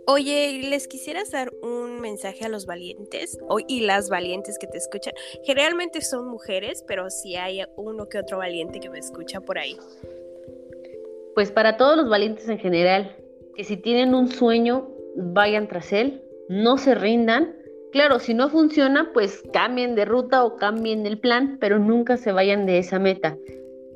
Oye, 0.07 0.61
¿les 0.69 0.87
quisieras 0.87 1.31
dar 1.31 1.51
un 1.63 1.99
mensaje 1.99 2.45
a 2.45 2.49
los 2.49 2.67
valientes 2.67 3.39
y 3.67 3.79
las 3.81 4.09
valientes 4.09 4.59
que 4.59 4.67
te 4.67 4.77
escuchan? 4.77 5.13
Generalmente 5.43 6.01
son 6.01 6.27
mujeres, 6.27 6.83
pero 6.87 7.09
si 7.09 7.35
hay 7.35 7.63
uno 7.75 8.07
que 8.07 8.19
otro 8.19 8.37
valiente 8.37 8.79
que 8.79 8.91
me 8.91 8.99
escucha 8.99 9.41
por 9.41 9.57
ahí. 9.57 9.75
Pues 11.33 11.51
para 11.51 11.77
todos 11.77 11.97
los 11.97 12.07
valientes 12.07 12.47
en 12.49 12.59
general, 12.59 13.15
que 13.55 13.63
si 13.63 13.77
tienen 13.77 14.13
un 14.13 14.27
sueño, 14.27 14.89
vayan 15.15 15.67
tras 15.67 15.91
él, 15.91 16.21
no 16.49 16.77
se 16.77 16.93
rindan. 16.93 17.55
Claro, 17.91 18.19
si 18.19 18.35
no 18.35 18.49
funciona, 18.49 19.09
pues 19.11 19.41
cambien 19.53 19.95
de 19.95 20.05
ruta 20.05 20.43
o 20.43 20.55
cambien 20.57 21.07
el 21.07 21.19
plan, 21.19 21.57
pero 21.59 21.79
nunca 21.79 22.17
se 22.17 22.31
vayan 22.31 22.67
de 22.67 22.77
esa 22.77 22.99
meta. 22.99 23.37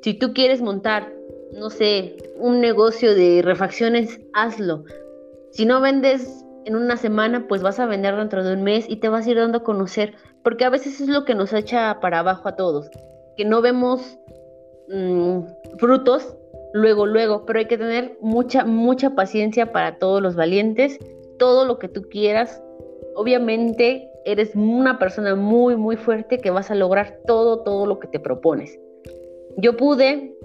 Si 0.01 0.15
tú 0.15 0.33
quieres 0.33 0.61
montar, 0.61 1.13
no 1.53 1.69
sé, 1.69 2.15
un 2.37 2.61
negocio 2.61 3.15
de 3.15 3.41
refacciones, 3.43 4.19
hazlo 4.33 4.83
si 5.51 5.65
no 5.65 5.81
vendes 5.81 6.45
en 6.65 6.75
una 6.75 6.97
semana, 6.97 7.47
pues 7.47 7.61
vas 7.61 7.79
a 7.79 7.85
vender 7.85 8.15
dentro 8.15 8.43
de 8.43 8.53
un 8.53 8.63
mes 8.63 8.85
y 8.87 8.97
te 8.97 9.09
vas 9.09 9.25
a 9.25 9.31
ir 9.31 9.37
dando 9.37 9.59
a 9.59 9.63
conocer, 9.63 10.13
porque 10.43 10.65
a 10.65 10.69
veces 10.69 11.01
es 11.01 11.07
lo 11.07 11.25
que 11.25 11.35
nos 11.35 11.53
echa 11.53 11.99
para 11.99 12.19
abajo 12.19 12.47
a 12.47 12.55
todos, 12.55 12.89
que 13.35 13.45
no 13.45 13.61
vemos 13.61 14.19
mm, 14.89 15.39
frutos 15.77 16.35
luego, 16.73 17.07
luego, 17.07 17.45
pero 17.45 17.59
hay 17.59 17.65
que 17.65 17.77
tener 17.77 18.17
mucha, 18.21 18.63
mucha 18.63 19.15
paciencia 19.15 19.71
para 19.71 19.97
todos 19.97 20.21
los 20.21 20.35
valientes, 20.35 20.99
todo 21.39 21.65
lo 21.65 21.79
que 21.79 21.87
tú 21.87 22.03
quieras. 22.03 22.61
Obviamente 23.15 24.11
eres 24.25 24.51
una 24.55 24.99
persona 24.99 25.35
muy, 25.35 25.75
muy 25.75 25.95
fuerte 25.95 26.37
que 26.37 26.51
vas 26.51 26.69
a 26.69 26.75
lograr 26.75 27.19
todo, 27.25 27.63
todo 27.63 27.87
lo 27.87 27.99
que 27.99 28.07
te 28.07 28.19
propones. 28.19 28.77
Yo 29.57 29.75
pude, 29.75 30.37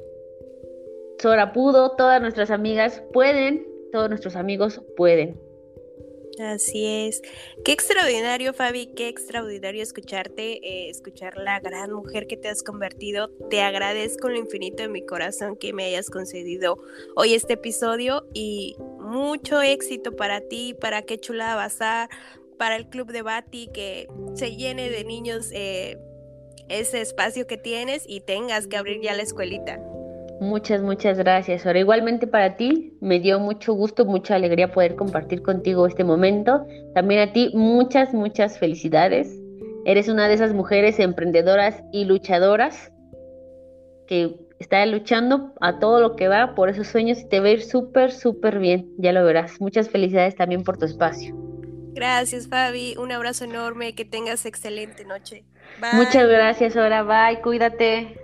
Sora 1.25 1.55
pudo, 1.55 1.93
todas 1.93 2.21
nuestras 2.21 2.51
amigas 2.51 3.03
pueden, 3.15 3.67
todos 3.93 4.11
nuestros 4.11 4.37
amigos 4.37 4.83
pueden. 4.95 5.41
Así 6.39 6.85
es. 6.85 7.23
Qué 7.65 7.73
extraordinario, 7.73 8.53
Fabi, 8.53 8.89
qué 8.95 9.09
extraordinario 9.09 9.83
escucharte, 9.83 10.59
eh, 10.63 10.91
escuchar 10.91 11.39
la 11.39 11.61
gran 11.61 11.95
mujer 11.95 12.27
que 12.27 12.37
te 12.37 12.51
has 12.51 12.63
convertido. 12.63 13.31
Te 13.49 13.63
agradezco 13.63 14.29
lo 14.29 14.37
infinito 14.37 14.83
de 14.83 14.91
mi 14.91 15.07
corazón 15.07 15.57
que 15.57 15.73
me 15.73 15.85
hayas 15.85 16.11
concedido 16.11 16.77
hoy 17.17 17.33
este 17.33 17.55
episodio 17.55 18.27
y 18.35 18.77
mucho 19.01 19.63
éxito 19.63 20.15
para 20.17 20.43
ti, 20.43 20.75
para 20.79 21.01
qué 21.01 21.17
chula 21.17 21.55
Bazar, 21.55 22.11
para 22.59 22.77
el 22.77 22.91
Club 22.91 23.11
de 23.13 23.23
Bati, 23.23 23.71
que 23.73 24.09
se 24.35 24.55
llene 24.57 24.91
de 24.91 25.05
niños 25.05 25.49
eh, 25.55 25.97
ese 26.69 27.01
espacio 27.01 27.47
que 27.47 27.57
tienes 27.57 28.05
y 28.07 28.21
tengas 28.21 28.67
que 28.67 28.77
abrir 28.77 29.01
ya 29.01 29.15
la 29.15 29.23
escuelita. 29.23 29.81
Muchas, 30.40 30.83
muchas 30.83 31.18
gracias. 31.18 31.64
Ahora, 31.64 31.79
igualmente 31.79 32.27
para 32.27 32.57
ti, 32.57 32.97
me 33.01 33.20
dio 33.20 33.38
mucho 33.38 33.73
gusto, 33.75 34.05
mucha 34.05 34.35
alegría 34.35 34.73
poder 34.73 34.97
compartir 34.97 35.42
contigo 35.42 35.87
este 35.87 36.05
momento. 36.05 36.66
También 36.94 37.20
a 37.29 37.33
ti, 37.33 37.51
muchas, 37.55 38.12
muchas 38.12 38.59
felicidades. 38.59 39.40
Eres 39.85 40.09
una 40.09 40.29
de 40.29 40.35
esas 40.35 40.53
mujeres 40.53 40.99
emprendedoras 40.99 41.83
y 41.92 42.05
luchadoras 42.05 42.90
que 44.07 44.37
está 44.59 44.85
luchando 44.87 45.53
a 45.61 45.79
todo 45.79 46.01
lo 46.01 46.16
que 46.16 46.29
va 46.29 46.55
por 46.55 46.68
esos 46.68 46.88
sueños 46.88 47.20
y 47.20 47.29
te 47.29 47.40
va 47.40 47.47
a 47.47 47.51
ir 47.51 47.62
súper, 47.62 48.12
súper 48.12 48.59
bien. 48.59 48.90
Ya 48.99 49.12
lo 49.12 49.25
verás. 49.25 49.61
Muchas 49.61 49.88
felicidades 49.88 50.35
también 50.35 50.64
por 50.64 50.79
tu 50.79 50.87
espacio. 50.87 51.35
Gracias, 51.94 52.49
Fabi. 52.49 52.97
Un 52.99 53.12
abrazo 53.12 53.44
enorme. 53.44 53.94
Que 53.94 54.05
tengas 54.05 54.47
excelente 54.47 55.05
noche. 55.05 55.44
Muchas 55.92 56.29
gracias, 56.29 56.77
ahora. 56.77 57.03
Bye. 57.03 57.40
Cuídate. 57.40 58.24